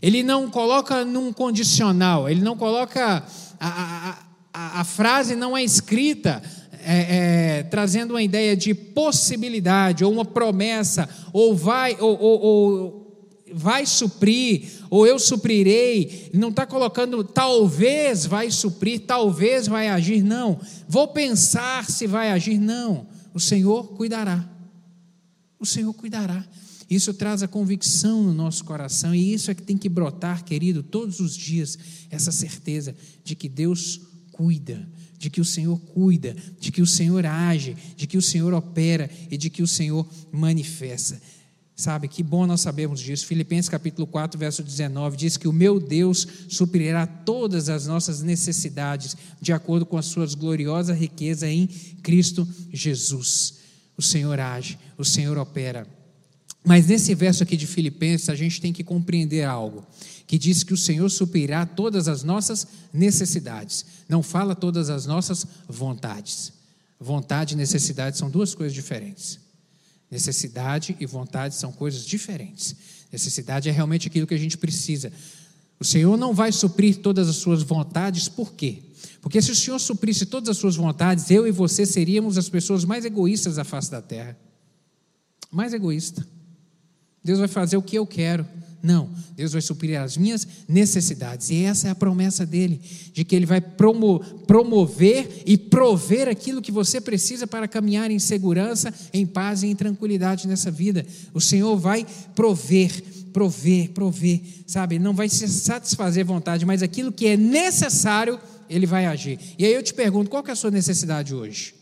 Ele 0.00 0.22
não 0.22 0.50
coloca 0.50 1.04
num 1.04 1.32
condicional, 1.32 2.28
ele 2.28 2.40
não 2.40 2.56
coloca. 2.56 3.24
A, 3.58 4.18
a, 4.52 4.80
a, 4.80 4.84
frase 4.84 5.34
não 5.34 5.56
é 5.56 5.62
escrita 5.62 6.42
é, 6.80 7.58
é, 7.58 7.62
trazendo 7.64 8.14
uma 8.14 8.22
ideia 8.22 8.56
de 8.56 8.74
possibilidade, 8.74 10.04
ou 10.04 10.12
uma 10.12 10.24
promessa, 10.24 11.08
ou 11.32 11.54
vai, 11.54 11.96
ou, 12.00 12.18
ou, 12.18 12.40
ou 12.40 13.08
vai 13.52 13.84
suprir, 13.84 14.68
ou 14.90 15.06
eu 15.06 15.18
suprirei. 15.18 16.30
Não 16.32 16.50
está 16.50 16.66
colocando 16.66 17.22
talvez 17.24 18.26
vai 18.26 18.50
suprir, 18.50 19.00
talvez 19.06 19.66
vai 19.66 19.88
agir, 19.88 20.22
não. 20.22 20.60
Vou 20.88 21.08
pensar 21.08 21.84
se 21.84 22.06
vai 22.06 22.30
agir, 22.30 22.58
não. 22.58 23.06
O 23.34 23.40
Senhor 23.40 23.88
cuidará. 23.88 24.48
O 25.58 25.66
Senhor 25.66 25.92
cuidará. 25.92 26.44
Isso 26.88 27.12
traz 27.12 27.42
a 27.42 27.48
convicção 27.48 28.22
no 28.22 28.32
nosso 28.32 28.64
coração, 28.64 29.14
e 29.14 29.34
isso 29.34 29.50
é 29.50 29.54
que 29.54 29.62
tem 29.62 29.76
que 29.76 29.88
brotar, 29.88 30.44
querido, 30.44 30.82
todos 30.82 31.20
os 31.20 31.36
dias, 31.36 31.78
essa 32.10 32.32
certeza 32.32 32.94
de 33.22 33.34
que 33.34 33.48
Deus 33.48 34.00
cuida, 34.32 34.88
de 35.18 35.28
que 35.28 35.40
o 35.40 35.44
Senhor 35.44 35.78
cuida, 35.78 36.34
de 36.58 36.72
que 36.72 36.80
o 36.80 36.86
Senhor 36.86 37.26
age, 37.26 37.76
de 37.96 38.06
que 38.06 38.16
o 38.16 38.22
Senhor 38.22 38.54
opera 38.54 39.10
e 39.30 39.36
de 39.36 39.50
que 39.50 39.62
o 39.62 39.66
Senhor 39.66 40.08
manifesta. 40.32 41.20
Sabe, 41.76 42.08
que 42.08 42.24
bom 42.24 42.44
nós 42.46 42.60
sabemos 42.60 42.98
disso. 42.98 43.26
Filipenses 43.26 43.68
capítulo 43.68 44.04
4, 44.06 44.36
verso 44.36 44.64
19 44.64 45.16
diz 45.16 45.36
que 45.36 45.46
o 45.46 45.52
meu 45.52 45.78
Deus 45.78 46.26
suprirá 46.48 47.06
todas 47.06 47.68
as 47.68 47.86
nossas 47.86 48.20
necessidades 48.22 49.16
de 49.40 49.52
acordo 49.52 49.86
com 49.86 49.96
as 49.96 50.06
suas 50.06 50.34
gloriosas 50.34 50.98
riquezas 50.98 51.48
em 51.48 51.68
Cristo 52.02 52.48
Jesus. 52.72 53.58
O 53.96 54.02
Senhor 54.02 54.40
age, 54.40 54.76
o 54.96 55.04
Senhor 55.04 55.38
opera. 55.38 55.97
Mas 56.64 56.86
nesse 56.86 57.14
verso 57.14 57.42
aqui 57.42 57.56
de 57.56 57.66
Filipenses, 57.66 58.28
a 58.28 58.34
gente 58.34 58.60
tem 58.60 58.72
que 58.72 58.84
compreender 58.84 59.44
algo, 59.44 59.86
que 60.26 60.38
diz 60.38 60.62
que 60.62 60.74
o 60.74 60.76
Senhor 60.76 61.08
suprirá 61.08 61.64
todas 61.64 62.08
as 62.08 62.22
nossas 62.22 62.66
necessidades. 62.92 63.84
Não 64.08 64.22
fala 64.22 64.54
todas 64.54 64.90
as 64.90 65.06
nossas 65.06 65.46
vontades. 65.68 66.52
Vontade 67.00 67.54
e 67.54 67.56
necessidade 67.56 68.18
são 68.18 68.28
duas 68.28 68.54
coisas 68.54 68.74
diferentes. 68.74 69.38
Necessidade 70.10 70.96
e 70.98 71.06
vontade 71.06 71.54
são 71.54 71.70
coisas 71.70 72.04
diferentes. 72.04 72.74
Necessidade 73.12 73.68
é 73.68 73.72
realmente 73.72 74.08
aquilo 74.08 74.26
que 74.26 74.34
a 74.34 74.38
gente 74.38 74.58
precisa. 74.58 75.12
O 75.78 75.84
Senhor 75.84 76.16
não 76.16 76.34
vai 76.34 76.50
suprir 76.50 76.96
todas 76.96 77.28
as 77.28 77.36
suas 77.36 77.62
vontades, 77.62 78.28
por 78.28 78.52
quê? 78.54 78.82
Porque 79.20 79.40
se 79.40 79.52
o 79.52 79.56
Senhor 79.56 79.78
suprisse 79.78 80.26
todas 80.26 80.48
as 80.48 80.56
suas 80.56 80.76
vontades, 80.76 81.30
eu 81.30 81.46
e 81.46 81.52
você 81.52 81.86
seríamos 81.86 82.36
as 82.36 82.48
pessoas 82.48 82.84
mais 82.84 83.04
egoístas 83.04 83.56
da 83.56 83.64
face 83.64 83.90
da 83.90 84.02
terra. 84.02 84.36
Mais 85.50 85.72
egoísta. 85.72 86.26
Deus 87.28 87.40
vai 87.40 87.48
fazer 87.48 87.76
o 87.76 87.82
que 87.82 87.94
eu 87.94 88.06
quero. 88.06 88.46
Não, 88.82 89.10
Deus 89.36 89.52
vai 89.52 89.60
suprir 89.60 90.00
as 90.00 90.16
minhas 90.16 90.48
necessidades. 90.66 91.50
E 91.50 91.62
essa 91.62 91.88
é 91.88 91.90
a 91.90 91.94
promessa 91.94 92.46
dele, 92.46 92.80
de 93.12 93.22
que 93.22 93.36
ele 93.36 93.44
vai 93.44 93.60
promo 93.60 94.20
promover 94.46 95.42
e 95.44 95.58
prover 95.58 96.26
aquilo 96.26 96.62
que 96.62 96.72
você 96.72 97.02
precisa 97.02 97.46
para 97.46 97.68
caminhar 97.68 98.10
em 98.10 98.18
segurança, 98.18 98.94
em 99.12 99.26
paz 99.26 99.62
e 99.62 99.66
em 99.66 99.76
tranquilidade 99.76 100.48
nessa 100.48 100.70
vida. 100.70 101.04
O 101.34 101.40
Senhor 101.40 101.76
vai 101.76 102.06
prover, 102.34 103.04
prover, 103.30 103.90
prover, 103.90 104.40
sabe? 104.66 104.98
Não 104.98 105.12
vai 105.12 105.28
se 105.28 105.46
satisfazer 105.48 106.24
vontade, 106.24 106.64
mas 106.64 106.82
aquilo 106.82 107.12
que 107.12 107.26
é 107.26 107.36
necessário, 107.36 108.40
ele 108.70 108.86
vai 108.86 109.04
agir. 109.04 109.38
E 109.58 109.66
aí 109.66 109.74
eu 109.74 109.82
te 109.82 109.92
pergunto, 109.92 110.30
qual 110.30 110.42
é 110.48 110.50
a 110.50 110.56
sua 110.56 110.70
necessidade 110.70 111.34
hoje? 111.34 111.74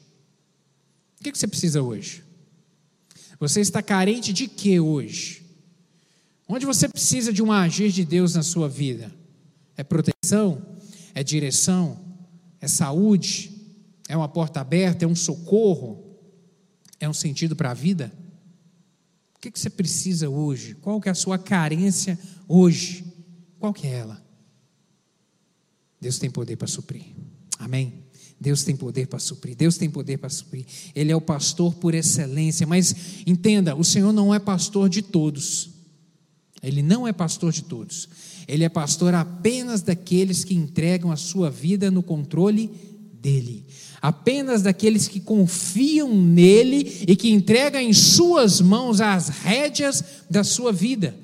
O 1.21 1.23
que 1.23 1.39
você 1.39 1.47
precisa 1.47 1.81
hoje? 1.81 2.26
Você 3.39 3.61
está 3.61 3.83
carente 3.83 4.33
de 4.33 4.49
que 4.49 4.81
hoje? 4.81 5.45
Onde 6.49 6.65
você 6.65 6.89
precisa 6.89 7.33
de 7.33 7.43
um 7.43 7.53
agir 7.53 7.91
de 7.91 8.05
Deus 8.05 8.35
na 8.35 8.43
sua 8.43 8.69
vida? 8.69 9.13
É 9.77 9.85
proteção? 9.85 10.65
É 11.15 11.23
direção? 11.23 11.99
É 12.61 12.69
saúde? 12.69 13.53
É 14.09 14.17
uma 14.17 14.29
porta 14.29 14.61
aberta? 14.61 15.05
É 15.05 15.09
um 15.09 15.17
socorro? 15.17 16.19
É 16.99 17.09
um 17.09 17.15
sentido 17.15 17.55
para 17.55 17.73
a 17.73 17.75
vida? 17.75 18.13
O 19.35 19.39
que 19.39 19.51
você 19.59 19.69
precisa 19.69 20.29
hoje? 20.29 20.75
Qual 20.77 21.01
que 21.01 21.09
é 21.09 21.13
a 21.13 21.15
sua 21.15 21.39
carência 21.39 22.19
hoje? 22.49 23.05
Qual 23.59 23.73
que 23.73 23.87
é 23.87 23.91
ela? 23.91 24.25
Deus 26.01 26.19
tem 26.19 26.31
poder 26.31 26.57
para 26.57 26.67
suprir. 26.67 27.05
Amém? 27.59 28.06
Deus 28.39 28.63
tem 28.63 28.77
poder 28.77 29.07
para 29.07 29.19
suprir, 29.19 29.57
Deus 29.57 29.79
tem 29.79 29.89
poder 29.89 30.19
para 30.19 30.29
suprir. 30.29 30.67
Ele 30.95 31.11
é 31.11 31.17
o 31.17 31.21
pastor 31.21 31.75
por 31.75 31.95
excelência, 31.95 32.67
mas 32.67 32.95
entenda, 33.27 33.75
o 33.75 33.83
Senhor 33.83 34.13
não 34.13 34.35
é 34.35 34.39
pastor 34.39 34.89
de 34.89 35.03
todos. 35.03 35.71
Ele 36.63 36.83
não 36.83 37.07
é 37.07 37.13
pastor 37.13 37.53
de 37.53 37.63
todos. 37.63 38.09
Ele 38.47 38.65
é 38.65 38.69
pastor 38.69 39.15
apenas 39.15 39.83
daqueles 39.83 40.45
que 40.45 40.55
entregam 40.55 41.11
a 41.11 41.17
sua 41.17 41.51
vida 41.51 41.91
no 41.91 42.03
controle 42.03 42.71
dele. 43.13 43.65
Apenas 44.01 44.63
daqueles 44.63 45.09
que 45.09 45.19
confiam 45.19 46.15
nele 46.15 47.05
e 47.09 47.17
que 47.17 47.31
entregam 47.31 47.81
em 47.81 47.93
suas 47.93 48.61
mãos 48.61 49.01
as 49.01 49.29
rédeas 49.29 50.05
da 50.31 50.45
sua 50.45 50.73
vida. 50.73 51.17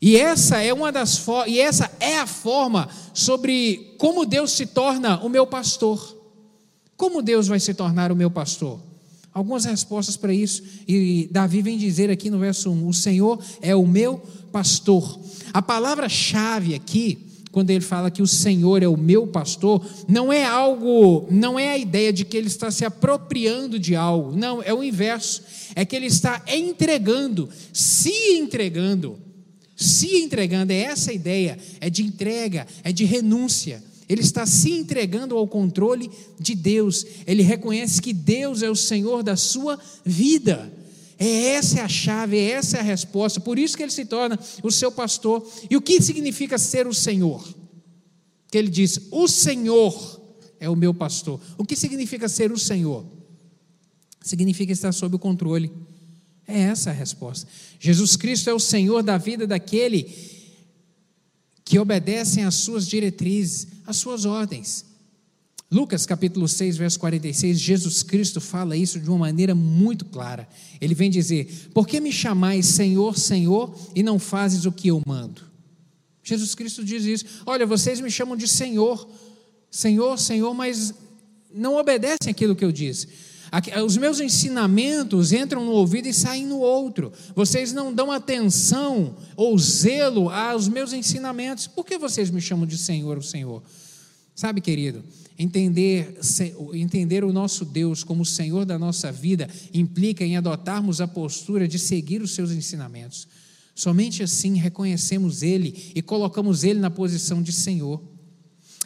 E 0.00 0.16
essa 0.16 0.62
é 0.62 0.72
uma 0.72 0.92
das 0.92 1.24
e 1.46 1.58
essa 1.58 1.90
é 1.98 2.18
a 2.18 2.26
forma 2.26 2.88
sobre 3.12 3.94
como 3.98 4.24
Deus 4.24 4.52
se 4.52 4.66
torna 4.66 5.18
o 5.24 5.28
meu 5.28 5.46
pastor. 5.46 6.15
Como 6.96 7.22
Deus 7.22 7.46
vai 7.46 7.60
se 7.60 7.74
tornar 7.74 8.10
o 8.10 8.16
meu 8.16 8.30
pastor? 8.30 8.80
Algumas 9.32 9.66
respostas 9.66 10.16
para 10.16 10.32
isso, 10.32 10.62
e 10.88 11.28
Davi 11.30 11.60
vem 11.60 11.76
dizer 11.76 12.10
aqui 12.10 12.30
no 12.30 12.38
verso 12.38 12.70
1: 12.70 12.88
O 12.88 12.94
Senhor 12.94 13.38
é 13.60 13.76
o 13.76 13.86
meu 13.86 14.18
pastor. 14.50 15.20
A 15.52 15.60
palavra-chave 15.60 16.74
aqui, 16.74 17.18
quando 17.52 17.68
ele 17.68 17.82
fala 17.82 18.10
que 18.10 18.22
o 18.22 18.26
Senhor 18.26 18.82
é 18.82 18.88
o 18.88 18.96
meu 18.96 19.26
pastor, 19.26 19.84
não 20.08 20.32
é 20.32 20.44
algo, 20.44 21.26
não 21.30 21.58
é 21.58 21.70
a 21.70 21.78
ideia 21.78 22.14
de 22.14 22.24
que 22.24 22.34
ele 22.34 22.46
está 22.46 22.70
se 22.70 22.82
apropriando 22.82 23.78
de 23.78 23.94
algo, 23.94 24.34
não, 24.34 24.62
é 24.62 24.72
o 24.72 24.82
inverso, 24.82 25.42
é 25.74 25.84
que 25.84 25.94
ele 25.94 26.06
está 26.06 26.42
entregando, 26.46 27.48
se 27.74 28.32
entregando, 28.32 29.18
se 29.76 30.16
entregando, 30.16 30.72
é 30.72 30.80
essa 30.80 31.10
a 31.10 31.14
ideia, 31.14 31.58
é 31.78 31.90
de 31.90 32.02
entrega, 32.02 32.66
é 32.82 32.90
de 32.90 33.04
renúncia. 33.04 33.82
Ele 34.08 34.20
está 34.20 34.46
se 34.46 34.70
entregando 34.70 35.36
ao 35.36 35.48
controle 35.48 36.10
de 36.38 36.54
Deus. 36.54 37.04
Ele 37.26 37.42
reconhece 37.42 38.00
que 38.00 38.12
Deus 38.12 38.62
é 38.62 38.70
o 38.70 38.76
Senhor 38.76 39.22
da 39.22 39.36
sua 39.36 39.78
vida. 40.04 40.72
É 41.18 41.54
essa 41.54 41.82
a 41.82 41.88
chave, 41.88 42.36
é 42.36 42.50
essa 42.50 42.78
a 42.78 42.82
resposta. 42.82 43.40
Por 43.40 43.58
isso 43.58 43.76
que 43.76 43.82
ele 43.82 43.90
se 43.90 44.04
torna 44.04 44.38
o 44.62 44.70
seu 44.70 44.92
pastor. 44.92 45.46
E 45.68 45.76
o 45.76 45.80
que 45.80 46.00
significa 46.00 46.58
ser 46.58 46.86
o 46.86 46.94
Senhor? 46.94 47.42
Que 48.50 48.58
ele 48.58 48.68
diz: 48.68 49.00
"O 49.10 49.26
Senhor 49.26 50.20
é 50.60 50.68
o 50.68 50.76
meu 50.76 50.94
pastor". 50.94 51.40
O 51.58 51.64
que 51.64 51.74
significa 51.74 52.28
ser 52.28 52.52
o 52.52 52.58
Senhor? 52.58 53.04
Significa 54.22 54.72
estar 54.72 54.92
sob 54.92 55.16
o 55.16 55.18
controle. 55.18 55.72
É 56.46 56.60
essa 56.60 56.90
a 56.90 56.92
resposta. 56.92 57.48
Jesus 57.80 58.14
Cristo 58.14 58.48
é 58.50 58.54
o 58.54 58.60
Senhor 58.60 59.02
da 59.02 59.18
vida 59.18 59.46
daquele 59.46 60.04
que 61.66 61.80
obedecem 61.80 62.44
às 62.44 62.54
suas 62.54 62.86
diretrizes, 62.86 63.66
às 63.84 63.96
suas 63.96 64.24
ordens. 64.24 64.86
Lucas 65.68 66.06
capítulo 66.06 66.46
6, 66.46 66.76
verso 66.76 67.00
46, 67.00 67.58
Jesus 67.58 68.04
Cristo 68.04 68.40
fala 68.40 68.76
isso 68.76 69.00
de 69.00 69.08
uma 69.10 69.18
maneira 69.18 69.52
muito 69.52 70.04
clara. 70.04 70.48
Ele 70.80 70.94
vem 70.94 71.10
dizer: 71.10 71.68
Por 71.74 71.88
que 71.88 71.98
me 71.98 72.12
chamais 72.12 72.66
Senhor, 72.66 73.18
Senhor, 73.18 73.76
e 73.96 74.02
não 74.02 74.16
fazes 74.16 74.64
o 74.64 74.70
que 74.70 74.86
eu 74.86 75.02
mando? 75.04 75.42
Jesus 76.22 76.54
Cristo 76.54 76.84
diz 76.84 77.04
isso. 77.04 77.24
Olha, 77.44 77.66
vocês 77.66 78.00
me 78.00 78.12
chamam 78.12 78.36
de 78.36 78.46
Senhor, 78.46 79.08
Senhor, 79.68 80.18
Senhor, 80.20 80.54
mas 80.54 80.94
não 81.52 81.76
obedecem 81.76 82.30
aquilo 82.30 82.54
que 82.54 82.64
eu 82.64 82.70
disse. 82.70 83.08
Os 83.84 83.96
meus 83.96 84.20
ensinamentos 84.20 85.32
entram 85.32 85.64
no 85.64 85.72
ouvido 85.72 86.08
e 86.08 86.14
saem 86.14 86.46
no 86.46 86.58
outro. 86.58 87.12
Vocês 87.34 87.72
não 87.72 87.92
dão 87.92 88.10
atenção 88.10 89.16
ou 89.36 89.58
zelo 89.58 90.28
aos 90.28 90.68
meus 90.68 90.92
ensinamentos. 90.92 91.66
Por 91.66 91.84
que 91.84 91.98
vocês 91.98 92.30
me 92.30 92.40
chamam 92.40 92.66
de 92.66 92.76
Senhor, 92.76 93.18
o 93.18 93.22
Senhor? 93.22 93.62
Sabe, 94.34 94.60
querido, 94.60 95.02
entender, 95.38 96.18
entender 96.74 97.24
o 97.24 97.32
nosso 97.32 97.64
Deus 97.64 98.04
como 98.04 98.22
o 98.22 98.26
Senhor 98.26 98.66
da 98.66 98.78
nossa 98.78 99.10
vida 99.10 99.48
implica 99.72 100.24
em 100.24 100.36
adotarmos 100.36 101.00
a 101.00 101.08
postura 101.08 101.66
de 101.66 101.78
seguir 101.78 102.20
os 102.20 102.34
seus 102.34 102.50
ensinamentos. 102.50 103.26
Somente 103.74 104.22
assim 104.22 104.54
reconhecemos 104.56 105.42
Ele 105.42 105.92
e 105.94 106.02
colocamos 106.02 106.64
Ele 106.64 106.80
na 106.80 106.90
posição 106.90 107.42
de 107.42 107.52
Senhor. 107.52 108.02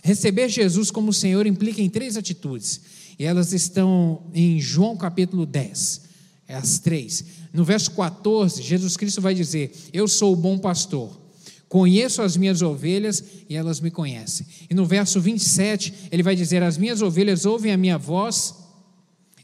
Receber 0.03 0.49
Jesus 0.49 0.90
como 0.90 1.12
Senhor 1.12 1.46
implica 1.46 1.81
em 1.83 1.88
três 1.88 2.16
atitudes. 2.16 2.81
E 3.21 3.27
elas 3.27 3.53
estão 3.53 4.23
em 4.33 4.59
João 4.59 4.97
capítulo 4.97 5.45
10. 5.45 6.01
É 6.49 6.55
as 6.55 6.79
três. 6.79 7.23
No 7.53 7.63
verso 7.63 7.91
14, 7.91 8.63
Jesus 8.63 8.97
Cristo 8.97 9.21
vai 9.21 9.35
dizer: 9.35 9.73
Eu 9.93 10.09
sou 10.09 10.33
o 10.33 10.37
bom 10.37 10.59
pastor. 10.59 11.21
Conheço 11.69 12.23
as 12.23 12.35
minhas 12.35 12.63
ovelhas 12.63 13.23
e 13.47 13.55
elas 13.55 13.79
me 13.79 13.91
conhecem. 13.91 14.47
E 14.71 14.75
no 14.75 14.87
verso 14.87 15.21
27, 15.21 16.09
ele 16.11 16.23
vai 16.23 16.35
dizer: 16.35 16.63
As 16.63 16.79
minhas 16.79 17.03
ovelhas 17.03 17.45
ouvem 17.45 17.71
a 17.71 17.77
minha 17.77 17.99
voz, 17.99 18.55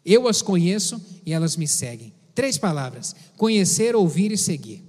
eu 0.06 0.26
as 0.26 0.40
conheço 0.40 0.98
e 1.26 1.34
elas 1.34 1.54
me 1.54 1.68
seguem. 1.68 2.14
Três 2.34 2.56
palavras: 2.56 3.14
conhecer, 3.36 3.94
ouvir 3.94 4.32
e 4.32 4.38
seguir. 4.38 4.85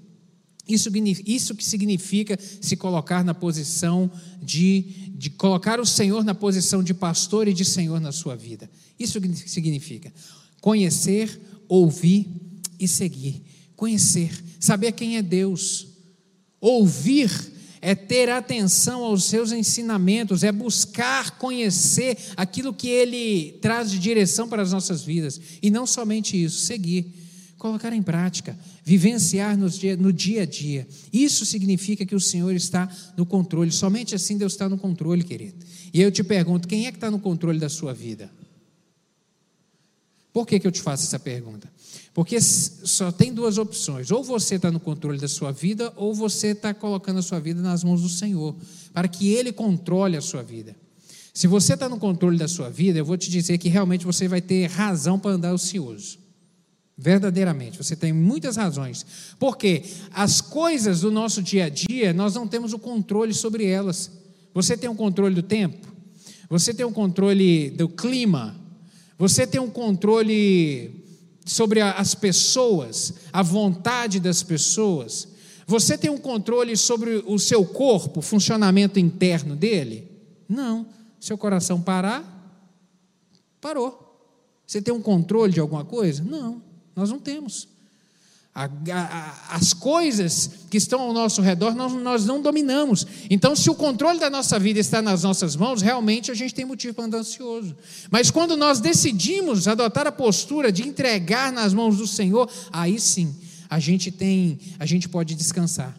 Isso, 0.67 0.89
isso 1.25 1.55
que 1.55 1.63
significa 1.63 2.37
se 2.39 2.75
colocar 2.75 3.23
na 3.23 3.33
posição 3.33 4.11
de, 4.41 5.11
de 5.15 5.29
colocar 5.29 5.79
o 5.79 5.85
Senhor 5.85 6.23
na 6.23 6.35
posição 6.35 6.83
de 6.83 6.93
pastor 6.93 7.47
e 7.47 7.53
de 7.53 7.63
Senhor 7.63 8.01
na 8.01 8.11
sua 8.11 8.35
vida. 8.35 8.69
Isso 8.99 9.19
significa 9.45 10.11
conhecer, 10.59 11.39
ouvir 11.67 12.27
e 12.79 12.87
seguir. 12.87 13.41
Conhecer, 13.75 14.31
saber 14.59 14.91
quem 14.91 15.17
é 15.17 15.21
Deus. 15.21 15.87
Ouvir 16.59 17.31
é 17.79 17.93
ter 17.95 18.29
atenção 18.29 19.03
aos 19.03 19.25
seus 19.25 19.51
ensinamentos, 19.51 20.43
é 20.43 20.51
buscar 20.51 21.37
conhecer 21.37 22.17
aquilo 22.35 22.73
que 22.73 22.89
ele 22.89 23.53
traz 23.61 23.91
de 23.91 23.99
direção 23.99 24.49
para 24.49 24.61
as 24.61 24.71
nossas 24.71 25.03
vidas. 25.03 25.39
E 25.61 25.69
não 25.69 25.85
somente 25.85 26.41
isso, 26.41 26.65
seguir, 26.65 27.13
colocar 27.57 27.91
em 27.91 28.01
prática, 28.01 28.57
vivenciar 28.83 29.57
no 29.57 29.69
dia, 29.69 29.97
no 29.97 30.13
dia 30.13 30.43
a 30.43 30.45
dia. 30.45 30.87
Isso 31.11 31.45
significa 31.45 32.05
que 32.05 32.15
o 32.15 32.19
Senhor 32.19 32.53
está 32.53 32.89
no 33.17 33.25
controle. 33.25 33.71
Somente 33.71 34.15
assim 34.15 34.37
Deus 34.37 34.53
está 34.53 34.69
no 34.69 34.77
controle, 34.77 35.23
querido. 35.23 35.55
E 35.93 36.01
eu 36.01 36.11
te 36.11 36.23
pergunto: 36.23 36.67
quem 36.67 36.85
é 36.85 36.91
que 36.91 36.97
está 36.97 37.09
no 37.09 37.19
controle 37.19 37.59
da 37.59 37.69
sua 37.69 37.93
vida? 37.93 38.31
Por 40.31 40.45
que, 40.45 40.59
que 40.59 40.67
eu 40.67 40.71
te 40.71 40.81
faço 40.81 41.03
essa 41.03 41.17
pergunta? 41.17 41.67
Porque 42.13 42.39
só 42.39 43.11
tem 43.11 43.33
duas 43.33 43.57
opções: 43.57 44.11
ou 44.11 44.23
você 44.23 44.55
está 44.55 44.71
no 44.71 44.79
controle 44.79 45.19
da 45.19 45.27
sua 45.27 45.51
vida, 45.51 45.91
ou 45.95 46.13
você 46.13 46.49
está 46.49 46.73
colocando 46.73 47.19
a 47.19 47.23
sua 47.23 47.39
vida 47.39 47.61
nas 47.61 47.83
mãos 47.83 48.01
do 48.03 48.09
Senhor, 48.09 48.55
para 48.93 49.07
que 49.07 49.29
Ele 49.29 49.51
controle 49.51 50.15
a 50.15 50.21
sua 50.21 50.43
vida. 50.43 50.75
Se 51.33 51.47
você 51.47 51.73
está 51.73 51.87
no 51.87 51.99
controle 51.99 52.37
da 52.37 52.47
sua 52.47 52.69
vida, 52.69 52.97
eu 52.97 53.05
vou 53.05 53.17
te 53.17 53.29
dizer 53.29 53.59
que 53.59 53.69
realmente 53.69 54.05
você 54.05 54.27
vai 54.27 54.41
ter 54.41 54.67
razão 54.67 55.19
para 55.19 55.31
andar 55.31 55.53
ocioso. 55.53 56.17
Verdadeiramente, 56.97 57.77
você 57.77 57.95
tem 57.95 58.11
muitas 58.11 58.55
razões. 58.55 59.05
Porque 59.37 59.83
as 60.11 60.41
coisas 60.41 61.01
do 61.01 61.11
nosso 61.11 61.43
dia 61.43 61.65
a 61.65 61.69
dia, 61.69 62.11
nós 62.11 62.33
não 62.33 62.47
temos 62.47 62.73
o 62.73 62.79
controle 62.79 63.35
sobre 63.35 63.65
elas. 63.65 64.09
Você 64.51 64.75
tem 64.75 64.89
o 64.89 64.93
um 64.93 64.95
controle 64.95 65.35
do 65.35 65.43
tempo, 65.43 65.87
você 66.49 66.73
tem 66.73 66.83
o 66.83 66.89
um 66.89 66.93
controle 66.93 67.69
do 67.69 67.87
clima, 67.87 68.55
você 69.15 69.45
tem 69.45 69.61
um 69.61 69.69
controle 69.69 71.05
sobre 71.45 71.81
as 71.81 72.15
pessoas, 72.15 73.13
a 73.31 73.43
vontade 73.43 74.19
das 74.19 74.41
pessoas. 74.41 75.27
Você 75.67 75.97
tem 75.97 76.09
um 76.09 76.17
controle 76.17 76.75
sobre 76.75 77.23
o 77.27 77.37
seu 77.37 77.63
corpo, 77.63 78.21
o 78.21 78.23
funcionamento 78.23 78.99
interno 78.99 79.55
dele? 79.55 80.09
Não. 80.49 80.87
Seu 81.19 81.37
coração 81.37 81.79
parar, 81.79 82.23
parou. 83.61 84.03
Você 84.65 84.81
tem 84.81 84.93
um 84.93 85.01
controle 85.01 85.53
de 85.53 85.59
alguma 85.59 85.85
coisa? 85.85 86.23
Não, 86.23 86.61
nós 86.97 87.11
não 87.11 87.19
temos. 87.19 87.67
A, 88.53 88.65
a, 88.65 89.55
as 89.55 89.71
coisas 89.71 90.49
que 90.67 90.77
estão 90.77 90.99
ao 90.99 91.13
nosso 91.13 91.43
redor 91.43 91.75
nós, 91.75 91.93
nós 91.93 92.25
não 92.25 92.41
dominamos. 92.41 93.05
Então, 93.29 93.55
se 93.55 93.69
o 93.69 93.75
controle 93.75 94.19
da 94.19 94.31
nossa 94.31 94.57
vida 94.57 94.79
está 94.79 94.99
nas 94.99 95.21
nossas 95.21 95.55
mãos, 95.55 95.83
realmente 95.83 96.31
a 96.31 96.33
gente 96.33 96.55
tem 96.55 96.65
motivo 96.65 96.95
para 96.95 97.05
andar 97.05 97.19
ansioso. 97.19 97.75
Mas 98.09 98.31
quando 98.31 98.57
nós 98.57 98.79
decidimos 98.79 99.67
adotar 99.67 100.07
a 100.07 100.11
postura 100.11 100.71
de 100.71 100.87
entregar 100.87 101.53
nas 101.53 101.71
mãos 101.71 101.97
do 101.97 102.07
Senhor, 102.07 102.49
aí 102.71 102.99
sim 102.99 103.35
a 103.69 103.79
gente 103.79 104.09
tem, 104.09 104.57
a 104.79 104.87
gente 104.87 105.07
pode 105.07 105.35
descansar. 105.35 105.95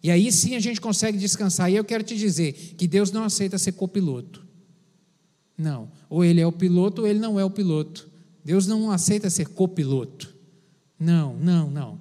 E 0.00 0.08
aí 0.08 0.30
sim 0.30 0.54
a 0.54 0.60
gente 0.60 0.80
consegue 0.80 1.18
descansar. 1.18 1.72
E 1.72 1.74
eu 1.74 1.82
quero 1.82 2.04
te 2.04 2.16
dizer 2.16 2.52
que 2.78 2.86
Deus 2.86 3.10
não 3.10 3.24
aceita 3.24 3.58
ser 3.58 3.72
copiloto. 3.72 4.46
Não. 5.58 5.90
Ou 6.08 6.24
ele 6.24 6.40
é 6.40 6.46
o 6.46 6.52
piloto 6.52 7.02
ou 7.02 7.08
ele 7.08 7.18
não 7.18 7.40
é 7.40 7.44
o 7.44 7.50
piloto. 7.50 8.08
Deus 8.44 8.64
não 8.68 8.92
aceita 8.92 9.28
ser 9.28 9.48
copiloto. 9.48 10.35
Não, 10.98 11.36
não, 11.36 11.70
não. 11.70 12.00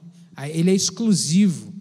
Ele 0.49 0.71
é 0.71 0.75
exclusivo, 0.75 1.73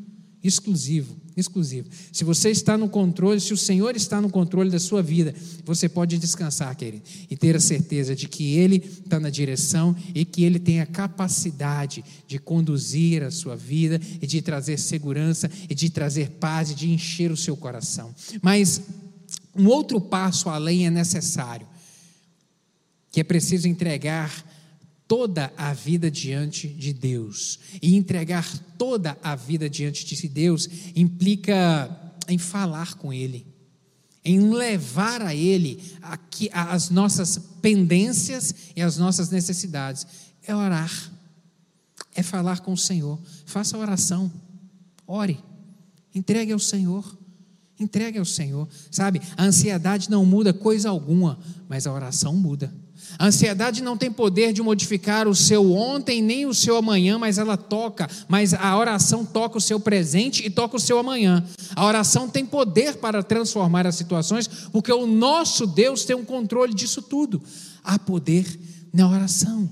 exclusivo, 0.43 1.17
exclusivo. 1.37 1.89
Se 2.13 2.23
você 2.23 2.51
está 2.51 2.79
no 2.79 2.89
controle, 2.89 3.41
se 3.41 3.53
o 3.53 3.57
Senhor 3.57 3.97
está 3.97 4.21
no 4.21 4.31
controle 4.31 4.71
da 4.71 4.79
sua 4.79 5.03
vida, 5.03 5.35
você 5.65 5.89
pode 5.89 6.19
descansar, 6.19 6.75
querido, 6.77 7.03
e 7.29 7.37
ter 7.37 7.57
a 7.57 7.61
certeza 7.61 8.15
de 8.15 8.29
que 8.29 8.55
Ele 8.55 8.77
está 8.77 9.19
na 9.19 9.31
direção 9.31 9.95
e 10.15 10.25
que 10.25 10.45
Ele 10.45 10.59
tem 10.59 10.81
a 10.81 10.87
capacidade 10.87 12.05
de 12.27 12.39
conduzir 12.39 13.23
a 13.23 13.31
sua 13.31 13.57
vida 13.57 14.01
e 14.21 14.27
de 14.27 14.41
trazer 14.41 14.79
segurança 14.79 15.51
e 15.69 15.75
de 15.75 15.91
trazer 15.91 16.31
paz 16.33 16.71
e 16.71 16.75
de 16.75 16.91
encher 16.91 17.33
o 17.33 17.37
seu 17.37 17.57
coração. 17.57 18.15
Mas 18.41 18.83
um 19.57 19.67
outro 19.67 20.01
passo 20.01 20.49
além 20.49 20.87
é 20.87 20.91
necessário, 20.91 21.67
que 23.11 23.21
é 23.21 23.25
preciso 23.25 23.69
entregar 23.69 24.45
toda 25.07 25.53
a 25.57 25.73
vida 25.73 26.11
diante 26.11 26.69
de 26.69 26.93
Deus. 26.93 27.59
E 27.81 27.95
entregar 27.95 28.47
toda 28.79 29.17
a 29.23 29.35
vida 29.35 29.69
diante 29.69 30.05
de 30.05 30.29
Deus 30.29 30.69
implica 30.95 31.91
em 32.29 32.39
falar 32.39 32.95
com 32.95 33.13
Ele, 33.13 33.47
em 34.25 34.51
levar 34.51 35.23
a 35.23 35.35
Ele 35.35 35.83
aqui, 36.01 36.49
as 36.53 36.91
nossas 36.91 37.39
pendências 37.61 38.55
e 38.75 38.83
as 38.83 38.97
nossas 38.97 39.31
necessidades. 39.31 40.07
É 40.43 40.55
orar, 40.55 41.13
é 42.15 42.23
falar 42.23 42.61
com 42.61 42.73
o 42.73 42.79
Senhor. 42.79 43.21
Faça 43.47 43.79
oração, 43.79 44.33
ore, 45.07 45.39
entregue 46.15 46.53
ao 46.53 46.59
Senhor. 46.59 47.19
Entregue 47.77 48.21
ao 48.21 48.25
Senhor, 48.25 48.69
sabe? 48.89 49.21
A 49.37 49.45
ansiedade 49.45 50.09
não 50.09 50.25
muda 50.25 50.53
coisa 50.53 50.89
alguma, 50.89 51.41
mas 51.69 51.89
a 51.89 51.93
oração 51.93 52.33
muda. 52.33 52.73
A 53.19 53.27
ansiedade 53.27 53.83
não 53.83 53.97
tem 53.97 54.11
poder 54.11 54.53
de 54.53 54.63
modificar 54.63 55.29
o 55.29 55.35
seu 55.35 55.73
ontem 55.73 56.21
nem 56.21 56.47
o 56.47 56.55
seu 56.55 56.77
amanhã, 56.77 57.19
mas 57.19 57.39
ela 57.39 57.57
toca, 57.57 58.09
mas 58.29 58.55
a 58.55 58.77
oração 58.77 59.25
toca 59.25 59.59
o 59.59 59.61
seu 59.61 59.79
presente 59.79 60.45
e 60.45 60.51
toca 60.51 60.77
o 60.77 60.81
seu 60.81 60.99
amanhã. 60.99 61.45
A 61.77 61.87
oração 61.87 62.29
tem 62.29 62.45
poder 62.45 62.97
para 62.97 63.23
transformar 63.23 63.87
as 63.87 63.95
situações, 63.95 64.49
porque 64.73 64.93
o 64.93 65.07
nosso 65.07 65.67
Deus 65.67 66.05
tem 66.05 66.17
um 66.17 66.25
controle 66.25 66.75
disso 66.75 67.03
tudo. 67.03 67.43
Há 67.83 67.99
poder 67.99 68.47
na 68.93 69.09
oração. 69.09 69.69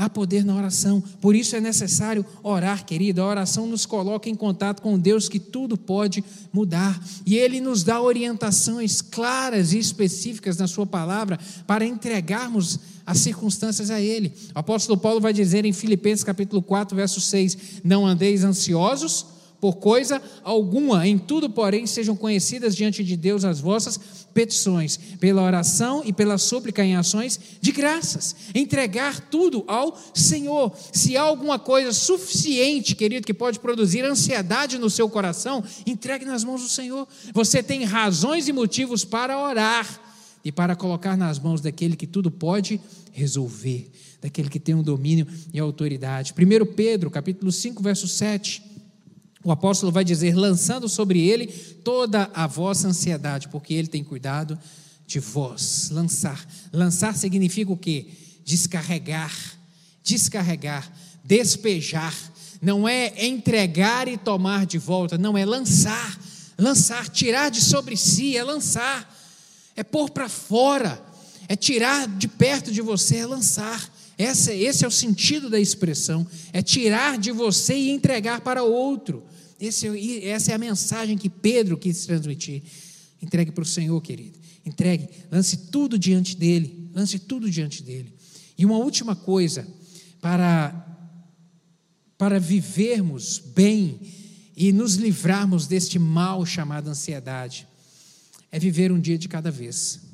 Há 0.00 0.08
poder 0.08 0.46
na 0.46 0.56
oração, 0.56 1.04
por 1.20 1.36
isso 1.36 1.54
é 1.54 1.60
necessário 1.60 2.24
orar, 2.42 2.86
querido. 2.86 3.20
A 3.20 3.26
oração 3.26 3.66
nos 3.66 3.84
coloca 3.84 4.30
em 4.30 4.34
contato 4.34 4.80
com 4.80 4.98
Deus 4.98 5.28
que 5.28 5.38
tudo 5.38 5.76
pode 5.76 6.24
mudar, 6.50 6.98
e 7.26 7.36
Ele 7.36 7.60
nos 7.60 7.84
dá 7.84 8.00
orientações 8.00 9.02
claras 9.02 9.74
e 9.74 9.78
específicas 9.78 10.56
na 10.56 10.66
Sua 10.66 10.86
palavra 10.86 11.38
para 11.66 11.84
entregarmos 11.84 12.80
as 13.04 13.18
circunstâncias 13.18 13.90
a 13.90 14.00
Ele. 14.00 14.32
O 14.54 14.58
apóstolo 14.60 14.98
Paulo 14.98 15.20
vai 15.20 15.34
dizer 15.34 15.66
em 15.66 15.72
Filipenses 15.74 16.24
capítulo 16.24 16.62
4, 16.62 16.96
verso 16.96 17.20
6: 17.20 17.58
Não 17.84 18.06
andeis 18.06 18.42
ansiosos 18.42 19.26
por 19.60 19.76
coisa 19.76 20.22
alguma, 20.42 21.06
em 21.06 21.18
tudo, 21.18 21.50
porém, 21.50 21.86
sejam 21.86 22.16
conhecidas 22.16 22.74
diante 22.74 23.04
de 23.04 23.16
Deus 23.16 23.44
as 23.44 23.60
vossas 23.60 24.00
petições, 24.32 24.96
pela 25.18 25.42
oração 25.42 26.02
e 26.04 26.12
pela 26.12 26.38
súplica 26.38 26.82
em 26.82 26.96
ações 26.96 27.38
de 27.60 27.70
graças. 27.70 28.34
Entregar 28.54 29.20
tudo 29.28 29.62
ao 29.66 29.98
Senhor. 30.14 30.72
Se 30.92 31.16
há 31.16 31.22
alguma 31.22 31.58
coisa 31.58 31.92
suficiente, 31.92 32.94
querido, 32.96 33.26
que 33.26 33.34
pode 33.34 33.60
produzir 33.60 34.02
ansiedade 34.04 34.78
no 34.78 34.88
seu 34.88 35.10
coração, 35.10 35.62
entregue 35.86 36.24
nas 36.24 36.42
mãos 36.42 36.62
do 36.62 36.68
Senhor. 36.68 37.06
Você 37.34 37.62
tem 37.62 37.84
razões 37.84 38.48
e 38.48 38.52
motivos 38.52 39.04
para 39.04 39.38
orar 39.38 40.00
e 40.42 40.50
para 40.50 40.74
colocar 40.74 41.18
nas 41.18 41.38
mãos 41.38 41.60
daquele 41.60 41.96
que 41.96 42.06
tudo 42.06 42.30
pode 42.30 42.80
resolver, 43.12 43.90
daquele 44.22 44.48
que 44.48 44.58
tem 44.58 44.74
o 44.74 44.78
um 44.78 44.82
domínio 44.82 45.26
e 45.52 45.58
autoridade. 45.60 46.32
1 46.32 46.74
Pedro, 46.74 47.10
capítulo 47.10 47.52
5, 47.52 47.82
verso 47.82 48.08
7 48.08 48.69
o 49.42 49.50
apóstolo 49.50 49.90
vai 49.90 50.04
dizer: 50.04 50.34
lançando 50.34 50.88
sobre 50.88 51.20
ele 51.20 51.46
toda 51.46 52.30
a 52.34 52.46
vossa 52.46 52.88
ansiedade, 52.88 53.48
porque 53.48 53.74
ele 53.74 53.88
tem 53.88 54.04
cuidado 54.04 54.58
de 55.06 55.18
vós. 55.18 55.90
Lançar. 55.90 56.46
Lançar 56.72 57.16
significa 57.16 57.72
o 57.72 57.76
quê? 57.76 58.06
Descarregar. 58.44 59.34
Descarregar. 60.02 60.90
Despejar. 61.24 62.14
Não 62.60 62.86
é 62.86 63.26
entregar 63.26 64.06
e 64.06 64.18
tomar 64.18 64.66
de 64.66 64.76
volta, 64.76 65.16
não, 65.16 65.36
é 65.36 65.46
lançar. 65.46 66.18
Lançar, 66.58 67.08
tirar 67.08 67.50
de 67.50 67.62
sobre 67.62 67.96
si, 67.96 68.36
é 68.36 68.44
lançar. 68.44 69.10
É 69.74 69.82
pôr 69.82 70.10
para 70.10 70.28
fora. 70.28 71.02
É 71.48 71.56
tirar 71.56 72.06
de 72.06 72.28
perto 72.28 72.70
de 72.70 72.82
você, 72.82 73.16
é 73.16 73.26
lançar. 73.26 73.90
Esse, 74.18 74.52
esse 74.52 74.84
é 74.84 74.88
o 74.88 74.90
sentido 74.90 75.48
da 75.48 75.58
expressão: 75.58 76.26
é 76.52 76.60
tirar 76.60 77.16
de 77.16 77.32
você 77.32 77.74
e 77.74 77.90
entregar 77.90 78.42
para 78.42 78.62
outro. 78.62 79.24
Esse, 79.60 80.24
essa 80.24 80.52
é 80.52 80.54
a 80.54 80.58
mensagem 80.58 81.18
que 81.18 81.28
Pedro 81.28 81.76
quis 81.76 82.06
transmitir. 82.06 82.62
Entregue 83.20 83.52
para 83.52 83.62
o 83.62 83.66
Senhor, 83.66 84.00
querido. 84.00 84.38
Entregue, 84.64 85.08
lance 85.30 85.56
tudo 85.70 85.98
diante 85.98 86.36
dele. 86.36 86.90
Lance 86.94 87.18
tudo 87.18 87.50
diante 87.50 87.82
dele. 87.82 88.12
E 88.56 88.64
uma 88.64 88.78
última 88.78 89.14
coisa, 89.14 89.66
para, 90.20 90.72
para 92.16 92.38
vivermos 92.38 93.38
bem 93.38 94.00
e 94.56 94.72
nos 94.72 94.94
livrarmos 94.94 95.66
deste 95.66 95.98
mal 95.98 96.44
chamado 96.44 96.88
ansiedade 96.88 97.66
é 98.52 98.58
viver 98.58 98.90
um 98.90 99.00
dia 99.00 99.16
de 99.16 99.28
cada 99.28 99.50
vez. 99.50 100.09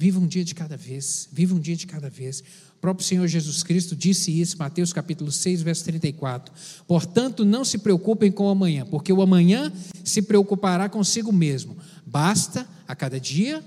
Viva 0.00 0.20
um 0.20 0.28
dia 0.28 0.44
de 0.44 0.54
cada 0.54 0.76
vez, 0.76 1.28
viva 1.32 1.56
um 1.56 1.58
dia 1.58 1.74
de 1.74 1.84
cada 1.84 2.08
vez. 2.08 2.40
O 2.76 2.80
próprio 2.80 3.04
Senhor 3.04 3.26
Jesus 3.26 3.64
Cristo 3.64 3.96
disse 3.96 4.30
isso, 4.30 4.56
Mateus 4.56 4.92
capítulo 4.92 5.32
6, 5.32 5.60
verso 5.62 5.82
34. 5.86 6.54
Portanto, 6.86 7.44
não 7.44 7.64
se 7.64 7.78
preocupem 7.78 8.30
com 8.30 8.44
o 8.44 8.48
amanhã, 8.48 8.86
porque 8.86 9.12
o 9.12 9.20
amanhã 9.20 9.72
se 10.04 10.22
preocupará 10.22 10.88
consigo 10.88 11.32
mesmo. 11.32 11.76
Basta 12.06 12.64
a 12.86 12.94
cada 12.94 13.18
dia 13.18 13.60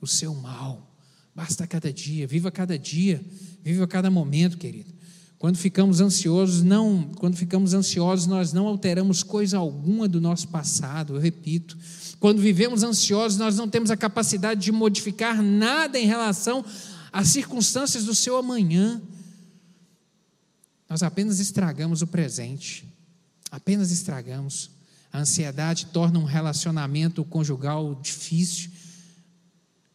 o 0.00 0.08
seu 0.08 0.34
mal. 0.34 0.92
Basta 1.32 1.62
a 1.62 1.66
cada 1.68 1.92
dia, 1.92 2.26
viva 2.26 2.50
cada 2.50 2.76
dia, 2.76 3.24
viva 3.62 3.86
cada 3.86 4.10
momento, 4.10 4.58
querido. 4.58 4.92
Quando 5.38 5.56
ficamos 5.56 6.00
ansiosos, 6.00 6.64
não, 6.64 7.10
quando 7.16 7.36
ficamos 7.36 7.74
ansiosos, 7.74 8.26
nós 8.26 8.52
não 8.52 8.66
alteramos 8.66 9.22
coisa 9.22 9.58
alguma 9.58 10.08
do 10.08 10.20
nosso 10.20 10.48
passado, 10.48 11.14
eu 11.14 11.20
repito. 11.20 11.78
Quando 12.18 12.40
vivemos 12.40 12.82
ansiosos, 12.82 13.38
nós 13.38 13.56
não 13.56 13.68
temos 13.68 13.90
a 13.90 13.96
capacidade 13.96 14.60
de 14.60 14.72
modificar 14.72 15.42
nada 15.42 15.98
em 15.98 16.06
relação 16.06 16.64
às 17.12 17.28
circunstâncias 17.28 18.04
do 18.04 18.14
seu 18.14 18.36
amanhã. 18.36 19.00
Nós 20.88 21.02
apenas 21.02 21.40
estragamos 21.40 22.02
o 22.02 22.06
presente. 22.06 22.86
Apenas 23.50 23.90
estragamos. 23.90 24.70
A 25.12 25.20
ansiedade 25.20 25.86
torna 25.86 26.18
um 26.18 26.24
relacionamento 26.24 27.24
conjugal 27.24 27.94
difícil. 27.94 28.70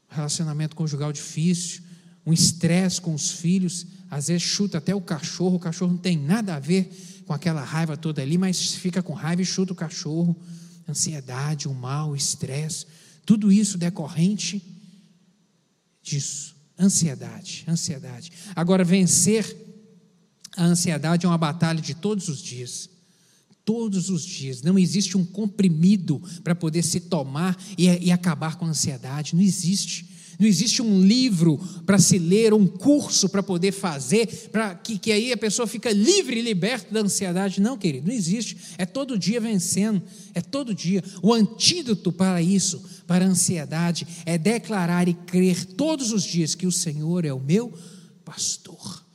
Relacionamento 0.09 0.75
conjugal 0.75 1.13
difícil, 1.13 1.81
um 2.25 2.33
estresse 2.33 2.99
com 2.99 3.13
os 3.13 3.31
filhos, 3.31 3.87
às 4.09 4.27
vezes 4.27 4.43
chuta 4.43 4.77
até 4.77 4.93
o 4.93 4.99
cachorro, 4.99 5.55
o 5.55 5.59
cachorro 5.59 5.91
não 5.91 5.97
tem 5.97 6.17
nada 6.17 6.55
a 6.55 6.59
ver 6.59 7.23
com 7.25 7.33
aquela 7.33 7.63
raiva 7.63 7.95
toda 7.95 8.21
ali, 8.21 8.37
mas 8.37 8.73
fica 8.75 9.01
com 9.01 9.13
raiva 9.13 9.41
e 9.41 9.45
chuta 9.45 9.71
o 9.71 9.75
cachorro 9.75 10.35
ansiedade, 10.87 11.67
o 11.67 11.73
mal, 11.73 12.11
o 12.11 12.15
estresse, 12.15 12.85
tudo 13.25 13.51
isso 13.51 13.77
decorrente 13.77 14.61
disso. 16.01 16.55
Ansiedade, 16.79 17.63
ansiedade. 17.67 18.31
Agora, 18.55 18.83
vencer 18.83 19.55
a 20.55 20.65
ansiedade 20.65 21.25
é 21.25 21.29
uma 21.29 21.37
batalha 21.37 21.81
de 21.81 21.93
todos 21.93 22.27
os 22.27 22.41
dias. 22.41 22.89
Todos 23.63 24.09
os 24.09 24.23
dias. 24.23 24.61
Não 24.61 24.77
existe 24.77 25.17
um 25.17 25.25
comprimido 25.25 26.21
para 26.43 26.55
poder 26.55 26.83
se 26.83 27.01
tomar 27.01 27.57
e, 27.77 27.85
e 27.85 28.11
acabar 28.11 28.55
com 28.55 28.65
a 28.65 28.69
ansiedade. 28.69 29.35
Não 29.35 29.41
existe. 29.41 30.10
Não 30.41 30.47
existe 30.47 30.81
um 30.81 30.99
livro 30.99 31.59
para 31.85 31.99
se 31.99 32.17
ler, 32.17 32.51
um 32.51 32.65
curso 32.65 33.29
para 33.29 33.43
poder 33.43 33.71
fazer, 33.71 34.25
para 34.51 34.73
que, 34.73 34.97
que 34.97 35.11
aí 35.11 35.31
a 35.31 35.37
pessoa 35.37 35.67
fica 35.67 35.91
livre 35.91 36.39
e 36.39 36.41
liberta 36.41 36.91
da 36.91 37.01
ansiedade. 37.01 37.61
Não, 37.61 37.77
querido, 37.77 38.07
não 38.07 38.15
existe. 38.15 38.57
É 38.75 38.83
todo 38.83 39.19
dia 39.19 39.39
vencendo, 39.39 40.01
é 40.33 40.41
todo 40.41 40.73
dia. 40.73 41.03
O 41.21 41.31
antídoto 41.31 42.11
para 42.11 42.41
isso, 42.41 42.83
para 43.05 43.23
a 43.23 43.27
ansiedade, 43.27 44.07
é 44.25 44.35
declarar 44.35 45.07
e 45.07 45.13
crer 45.13 45.63
todos 45.63 46.11
os 46.11 46.23
dias 46.23 46.55
que 46.55 46.65
o 46.65 46.71
Senhor 46.71 47.23
é 47.23 47.31
o 47.31 47.39
meu 47.39 47.71
pastor. 48.25 49.05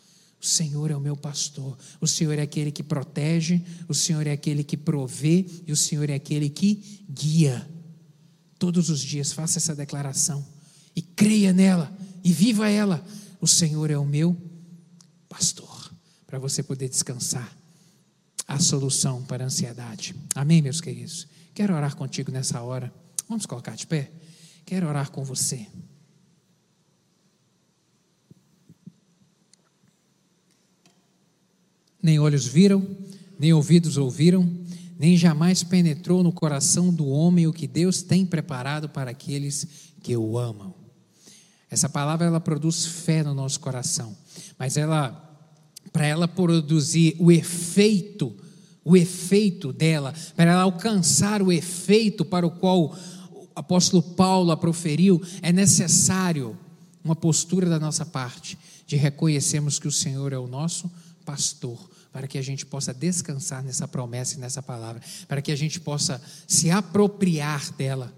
O 0.40 0.46
Senhor 0.46 0.92
é 0.92 0.96
o 0.96 1.00
meu 1.00 1.16
pastor. 1.16 1.76
O 2.00 2.06
Senhor 2.06 2.38
é 2.38 2.42
aquele 2.42 2.70
que 2.70 2.84
protege, 2.84 3.60
o 3.88 3.94
Senhor 3.94 4.28
é 4.28 4.30
aquele 4.30 4.62
que 4.62 4.76
provê 4.76 5.44
e 5.66 5.72
o 5.72 5.76
Senhor 5.76 6.08
é 6.08 6.14
aquele 6.14 6.48
que 6.48 7.02
guia. 7.10 7.68
Todos 8.60 8.90
os 8.90 9.00
dias 9.00 9.32
faça 9.32 9.58
essa 9.58 9.74
declaração 9.74 10.54
e 10.96 11.02
creia 11.02 11.52
nela 11.52 11.94
e 12.24 12.32
viva 12.32 12.68
ela. 12.68 13.06
O 13.38 13.46
Senhor 13.46 13.90
é 13.90 13.98
o 13.98 14.04
meu 14.04 14.34
pastor, 15.28 15.92
para 16.26 16.38
você 16.38 16.62
poder 16.62 16.88
descansar. 16.88 17.54
A 18.48 18.60
solução 18.60 19.24
para 19.24 19.42
a 19.42 19.46
ansiedade. 19.48 20.14
Amém, 20.32 20.62
meus 20.62 20.80
queridos? 20.80 21.26
Quero 21.52 21.74
orar 21.74 21.96
contigo 21.96 22.30
nessa 22.30 22.62
hora. 22.62 22.94
Vamos 23.28 23.44
colocar 23.44 23.74
de 23.74 23.86
pé? 23.86 24.10
Quero 24.64 24.86
orar 24.86 25.10
com 25.10 25.24
você. 25.24 25.66
Nem 32.00 32.20
olhos 32.20 32.46
viram, 32.46 32.86
nem 33.36 33.52
ouvidos 33.52 33.96
ouviram, 33.96 34.48
nem 34.96 35.16
jamais 35.16 35.64
penetrou 35.64 36.22
no 36.22 36.32
coração 36.32 36.94
do 36.94 37.08
homem 37.08 37.48
o 37.48 37.52
que 37.52 37.66
Deus 37.66 38.00
tem 38.00 38.24
preparado 38.24 38.88
para 38.88 39.10
aqueles 39.10 39.92
que 40.00 40.16
o 40.16 40.38
amam. 40.38 40.85
Essa 41.70 41.88
palavra 41.88 42.26
ela 42.26 42.40
produz 42.40 42.86
fé 42.86 43.22
no 43.22 43.34
nosso 43.34 43.60
coração, 43.60 44.16
mas 44.58 44.76
ela 44.76 45.22
para 45.92 46.06
ela 46.06 46.28
produzir 46.28 47.16
o 47.18 47.32
efeito, 47.32 48.36
o 48.84 48.96
efeito 48.96 49.72
dela, 49.72 50.12
para 50.34 50.50
ela 50.50 50.62
alcançar 50.62 51.40
o 51.40 51.50
efeito 51.50 52.24
para 52.24 52.46
o 52.46 52.50
qual 52.50 52.84
o 52.84 53.48
apóstolo 53.54 54.02
Paulo 54.02 54.50
a 54.50 54.56
proferiu, 54.56 55.22
é 55.40 55.50
necessário 55.50 56.58
uma 57.02 57.16
postura 57.16 57.68
da 57.70 57.78
nossa 57.78 58.04
parte 58.04 58.58
de 58.86 58.96
reconhecermos 58.96 59.78
que 59.78 59.88
o 59.88 59.92
Senhor 59.92 60.32
é 60.32 60.38
o 60.38 60.46
nosso 60.46 60.90
pastor, 61.24 61.78
para 62.12 62.26
que 62.26 62.36
a 62.36 62.42
gente 62.42 62.66
possa 62.66 62.92
descansar 62.92 63.62
nessa 63.62 63.88
promessa 63.88 64.36
e 64.36 64.38
nessa 64.38 64.62
palavra, 64.62 65.00
para 65.26 65.40
que 65.40 65.50
a 65.50 65.56
gente 65.56 65.80
possa 65.80 66.20
se 66.46 66.70
apropriar 66.70 67.72
dela 67.72 68.12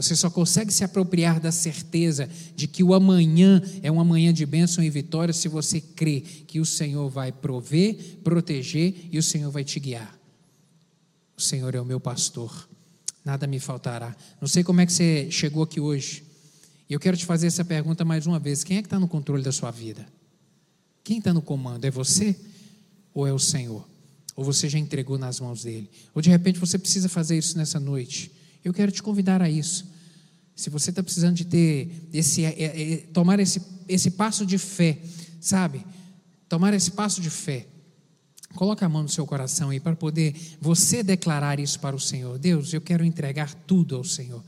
você 0.00 0.16
só 0.16 0.30
consegue 0.30 0.72
se 0.72 0.82
apropriar 0.82 1.38
da 1.38 1.52
certeza 1.52 2.28
de 2.56 2.66
que 2.66 2.82
o 2.82 2.94
amanhã 2.94 3.62
é 3.82 3.92
um 3.92 4.00
amanhã 4.00 4.32
de 4.32 4.46
bênção 4.46 4.82
e 4.82 4.88
vitória 4.88 5.34
se 5.34 5.46
você 5.46 5.78
crê 5.78 6.20
que 6.20 6.58
o 6.58 6.64
Senhor 6.64 7.10
vai 7.10 7.30
prover, 7.30 8.18
proteger 8.24 8.94
e 9.12 9.18
o 9.18 9.22
Senhor 9.22 9.50
vai 9.50 9.62
te 9.62 9.78
guiar. 9.78 10.18
O 11.36 11.40
Senhor 11.40 11.74
é 11.74 11.80
o 11.80 11.84
meu 11.84 12.00
pastor, 12.00 12.66
nada 13.22 13.46
me 13.46 13.60
faltará. 13.60 14.16
Não 14.40 14.48
sei 14.48 14.64
como 14.64 14.80
é 14.80 14.86
que 14.86 14.92
você 14.92 15.30
chegou 15.30 15.62
aqui 15.62 15.78
hoje. 15.78 16.24
E 16.88 16.94
eu 16.94 16.98
quero 16.98 17.16
te 17.16 17.26
fazer 17.26 17.48
essa 17.48 17.64
pergunta 17.64 18.02
mais 18.02 18.26
uma 18.26 18.38
vez: 18.38 18.64
quem 18.64 18.78
é 18.78 18.82
que 18.82 18.86
está 18.86 18.98
no 18.98 19.06
controle 19.06 19.42
da 19.42 19.52
sua 19.52 19.70
vida? 19.70 20.06
Quem 21.04 21.18
está 21.18 21.34
no 21.34 21.42
comando? 21.42 21.84
É 21.84 21.90
você 21.90 22.34
ou 23.12 23.26
é 23.26 23.32
o 23.32 23.38
Senhor? 23.38 23.86
Ou 24.34 24.44
você 24.44 24.66
já 24.66 24.78
entregou 24.78 25.18
nas 25.18 25.40
mãos 25.40 25.64
dele? 25.64 25.90
Ou 26.14 26.22
de 26.22 26.30
repente 26.30 26.58
você 26.58 26.78
precisa 26.78 27.08
fazer 27.08 27.36
isso 27.36 27.58
nessa 27.58 27.78
noite? 27.78 28.32
Eu 28.64 28.72
quero 28.72 28.92
te 28.92 29.02
convidar 29.02 29.40
a 29.42 29.48
isso. 29.48 29.90
Se 30.54 30.68
você 30.68 30.90
está 30.90 31.02
precisando 31.02 31.36
de 31.36 31.44
ter 31.44 32.08
esse, 32.12 32.44
é, 32.44 32.50
é, 32.50 32.92
é, 32.92 32.96
tomar 33.12 33.40
esse, 33.40 33.62
esse 33.88 34.10
passo 34.10 34.44
de 34.44 34.58
fé, 34.58 34.98
sabe? 35.40 35.84
Tomar 36.48 36.74
esse 36.74 36.90
passo 36.90 37.20
de 37.20 37.30
fé. 37.30 37.66
Coloca 38.54 38.84
a 38.84 38.88
mão 38.88 39.02
no 39.02 39.08
seu 39.08 39.24
coração 39.26 39.70
aí 39.70 39.80
para 39.80 39.96
poder 39.96 40.34
você 40.60 41.02
declarar 41.02 41.60
isso 41.60 41.78
para 41.80 41.94
o 41.94 42.00
Senhor. 42.00 42.38
Deus, 42.38 42.74
eu 42.74 42.80
quero 42.80 43.04
entregar 43.04 43.54
tudo 43.54 43.96
ao 43.96 44.04
Senhor. 44.04 44.42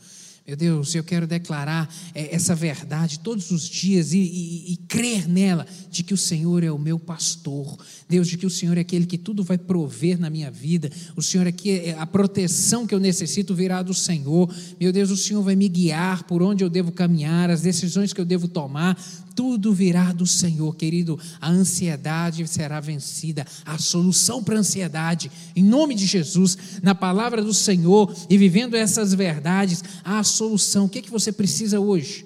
Meu 0.44 0.56
Deus, 0.56 0.92
eu 0.92 1.04
quero 1.04 1.24
declarar 1.24 1.88
é, 2.12 2.34
essa 2.34 2.52
verdade 2.52 3.20
todos 3.20 3.52
os 3.52 3.68
dias 3.68 4.12
e, 4.12 4.18
e, 4.18 4.72
e, 4.72 4.76
crer 4.88 5.28
nela, 5.28 5.64
de 5.88 6.02
que 6.02 6.12
o 6.12 6.16
Senhor 6.16 6.64
é 6.64 6.70
o 6.70 6.78
meu 6.78 6.98
pastor. 6.98 7.78
Deus, 8.08 8.26
de 8.26 8.36
que 8.36 8.44
o 8.44 8.50
Senhor 8.50 8.76
é 8.76 8.80
aquele 8.80 9.06
que 9.06 9.16
tudo 9.16 9.44
vai 9.44 9.56
prover 9.56 10.18
na 10.18 10.28
minha 10.28 10.50
vida. 10.50 10.90
O 11.14 11.22
Senhor 11.22 11.46
é 11.46 11.52
que 11.52 11.70
é, 11.70 11.96
a 11.96 12.04
proteção 12.04 12.88
que 12.88 12.94
eu 12.94 12.98
necessito 12.98 13.54
virá 13.54 13.82
do 13.82 13.94
Senhor. 13.94 14.52
Meu 14.80 14.92
Deus, 14.92 15.10
o 15.10 15.16
Senhor 15.16 15.42
vai 15.42 15.54
me 15.54 15.68
guiar 15.68 16.24
por 16.24 16.42
onde 16.42 16.64
eu 16.64 16.68
devo 16.68 16.90
caminhar, 16.90 17.48
as 17.48 17.60
decisões 17.60 18.12
que 18.12 18.20
eu 18.20 18.24
devo 18.24 18.48
tomar 18.48 19.00
tudo 19.34 19.72
virá 19.72 20.12
do 20.12 20.26
Senhor, 20.26 20.74
querido. 20.76 21.18
A 21.40 21.50
ansiedade 21.50 22.46
será 22.46 22.80
vencida, 22.80 23.46
a 23.64 23.78
solução 23.78 24.42
para 24.42 24.56
a 24.56 24.60
ansiedade, 24.60 25.30
em 25.54 25.62
nome 25.62 25.94
de 25.94 26.06
Jesus, 26.06 26.56
na 26.82 26.94
palavra 26.94 27.42
do 27.42 27.54
Senhor 27.54 28.14
e 28.28 28.38
vivendo 28.38 28.74
essas 28.74 29.14
verdades, 29.14 29.82
a 30.04 30.22
solução. 30.22 30.86
O 30.86 30.88
que 30.88 30.98
é 30.98 31.02
que 31.02 31.10
você 31.10 31.32
precisa 31.32 31.80
hoje? 31.80 32.24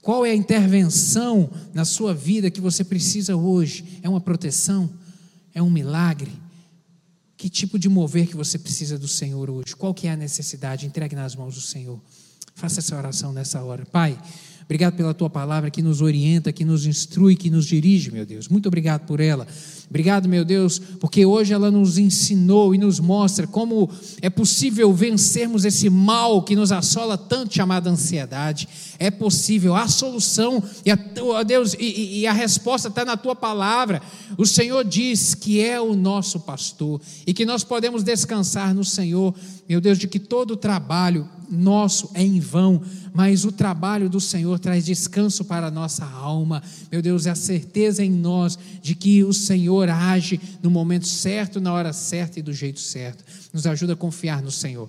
Qual 0.00 0.24
é 0.24 0.30
a 0.30 0.34
intervenção 0.34 1.50
na 1.74 1.84
sua 1.84 2.14
vida 2.14 2.50
que 2.50 2.60
você 2.60 2.82
precisa 2.82 3.36
hoje? 3.36 4.00
É 4.02 4.08
uma 4.08 4.20
proteção? 4.20 4.88
É 5.54 5.62
um 5.62 5.70
milagre? 5.70 6.32
Que 7.36 7.48
tipo 7.48 7.78
de 7.78 7.88
mover 7.88 8.26
que 8.26 8.36
você 8.36 8.58
precisa 8.58 8.98
do 8.98 9.06
Senhor 9.06 9.50
hoje? 9.50 9.76
Qual 9.76 9.94
que 9.94 10.08
é 10.08 10.12
a 10.12 10.16
necessidade? 10.16 10.86
Entregue 10.86 11.14
nas 11.14 11.36
mãos 11.36 11.54
do 11.54 11.60
Senhor. 11.60 12.00
Faça 12.54 12.80
essa 12.80 12.96
oração 12.96 13.32
nessa 13.32 13.62
hora. 13.62 13.86
Pai, 13.86 14.18
Obrigado 14.68 14.96
pela 14.96 15.14
tua 15.14 15.30
palavra 15.30 15.70
que 15.70 15.80
nos 15.80 16.02
orienta, 16.02 16.52
que 16.52 16.62
nos 16.62 16.84
instrui, 16.84 17.34
que 17.34 17.48
nos 17.48 17.64
dirige, 17.64 18.10
meu 18.10 18.26
Deus. 18.26 18.48
Muito 18.48 18.66
obrigado 18.66 19.06
por 19.06 19.18
ela. 19.18 19.46
Obrigado, 19.88 20.28
meu 20.28 20.44
Deus, 20.44 20.78
porque 21.00 21.24
hoje 21.24 21.54
ela 21.54 21.70
nos 21.70 21.96
ensinou 21.96 22.74
e 22.74 22.78
nos 22.78 23.00
mostra 23.00 23.46
como 23.46 23.90
é 24.20 24.28
possível 24.28 24.92
vencermos 24.92 25.64
esse 25.64 25.88
mal 25.88 26.42
que 26.42 26.54
nos 26.54 26.70
assola 26.70 27.16
tanto, 27.16 27.54
chamada 27.54 27.88
ansiedade. 27.88 28.68
É 28.98 29.10
possível, 29.10 29.74
há 29.74 29.88
solução, 29.88 30.62
e 30.84 30.90
a, 30.90 30.98
oh 31.22 31.42
Deus, 31.42 31.72
e, 31.78 32.20
e 32.20 32.26
a 32.26 32.32
resposta 32.34 32.88
está 32.88 33.06
na 33.06 33.16
tua 33.16 33.34
palavra. 33.34 34.02
O 34.36 34.44
Senhor 34.44 34.84
diz 34.84 35.34
que 35.34 35.64
é 35.64 35.80
o 35.80 35.96
nosso 35.96 36.40
pastor 36.40 37.00
e 37.26 37.32
que 37.32 37.46
nós 37.46 37.64
podemos 37.64 38.02
descansar 38.02 38.74
no 38.74 38.84
Senhor, 38.84 39.34
meu 39.66 39.80
Deus, 39.80 39.96
de 39.96 40.06
que 40.06 40.18
todo 40.18 40.58
trabalho 40.58 41.26
nosso 41.50 42.10
é 42.14 42.22
em 42.22 42.38
vão, 42.38 42.82
mas 43.18 43.44
o 43.44 43.50
trabalho 43.50 44.08
do 44.08 44.20
Senhor 44.20 44.60
traz 44.60 44.84
descanso 44.84 45.44
para 45.44 45.66
a 45.66 45.70
nossa 45.72 46.04
alma. 46.04 46.62
Meu 46.88 47.02
Deus, 47.02 47.26
é 47.26 47.30
a 47.30 47.34
certeza 47.34 48.04
em 48.04 48.12
nós 48.12 48.56
de 48.80 48.94
que 48.94 49.24
o 49.24 49.32
Senhor 49.32 49.90
age 49.90 50.40
no 50.62 50.70
momento 50.70 51.08
certo, 51.08 51.60
na 51.60 51.72
hora 51.72 51.92
certa 51.92 52.38
e 52.38 52.42
do 52.42 52.52
jeito 52.52 52.78
certo. 52.78 53.24
Nos 53.52 53.66
ajuda 53.66 53.94
a 53.94 53.96
confiar 53.96 54.40
no 54.40 54.52
Senhor. 54.52 54.88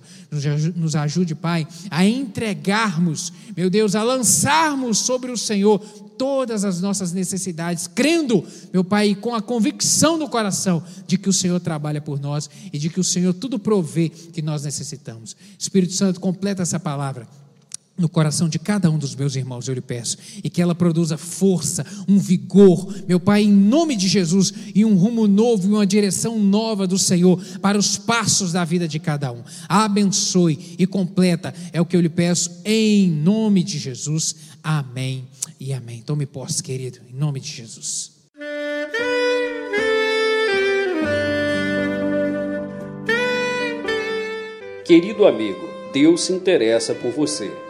Nos 0.76 0.94
ajude, 0.94 1.34
Pai, 1.34 1.66
a 1.90 2.06
entregarmos, 2.06 3.32
meu 3.56 3.68
Deus, 3.68 3.96
a 3.96 4.04
lançarmos 4.04 4.98
sobre 4.98 5.32
o 5.32 5.36
Senhor 5.36 5.80
todas 6.16 6.64
as 6.64 6.80
nossas 6.80 7.12
necessidades, 7.12 7.88
crendo, 7.88 8.46
meu 8.72 8.84
Pai, 8.84 9.16
com 9.16 9.34
a 9.34 9.42
convicção 9.42 10.16
no 10.16 10.28
coração 10.28 10.80
de 11.04 11.18
que 11.18 11.28
o 11.28 11.32
Senhor 11.32 11.58
trabalha 11.58 12.00
por 12.00 12.20
nós 12.20 12.48
e 12.72 12.78
de 12.78 12.90
que 12.90 13.00
o 13.00 13.04
Senhor 13.04 13.34
tudo 13.34 13.58
provê 13.58 14.08
que 14.08 14.40
nós 14.40 14.62
necessitamos. 14.62 15.34
Espírito 15.58 15.94
Santo, 15.94 16.20
completa 16.20 16.62
essa 16.62 16.78
palavra 16.78 17.39
no 18.00 18.08
coração 18.08 18.48
de 18.48 18.58
cada 18.58 18.90
um 18.90 18.98
dos 18.98 19.14
meus 19.14 19.36
irmãos, 19.36 19.68
eu 19.68 19.74
lhe 19.74 19.80
peço, 19.80 20.16
e 20.42 20.48
que 20.48 20.62
ela 20.62 20.74
produza 20.74 21.18
força, 21.18 21.84
um 22.08 22.18
vigor, 22.18 22.92
meu 23.06 23.20
Pai, 23.20 23.42
em 23.42 23.52
nome 23.52 23.94
de 23.94 24.08
Jesus, 24.08 24.52
e 24.74 24.84
um 24.84 24.94
rumo 24.94 25.28
novo 25.28 25.68
e 25.68 25.70
uma 25.70 25.86
direção 25.86 26.38
nova 26.38 26.86
do 26.86 26.98
Senhor 26.98 27.38
para 27.60 27.78
os 27.78 27.98
passos 27.98 28.52
da 28.52 28.64
vida 28.64 28.88
de 28.88 28.98
cada 28.98 29.30
um. 29.30 29.42
Abençoe 29.68 30.76
e 30.78 30.86
completa, 30.86 31.52
é 31.72 31.80
o 31.80 31.84
que 31.84 31.94
eu 31.94 32.00
lhe 32.00 32.08
peço, 32.08 32.50
em 32.64 33.10
nome 33.10 33.62
de 33.62 33.78
Jesus. 33.78 34.34
Amém 34.62 35.26
e 35.58 35.72
amém. 35.74 36.00
Tome 36.00 36.24
posse, 36.24 36.62
querido, 36.62 37.00
em 37.08 37.14
nome 37.14 37.38
de 37.38 37.50
Jesus. 37.50 38.12
Querido 44.86 45.26
amigo, 45.26 45.68
Deus 45.92 46.22
se 46.22 46.32
interessa 46.32 46.94
por 46.94 47.12
você. 47.12 47.69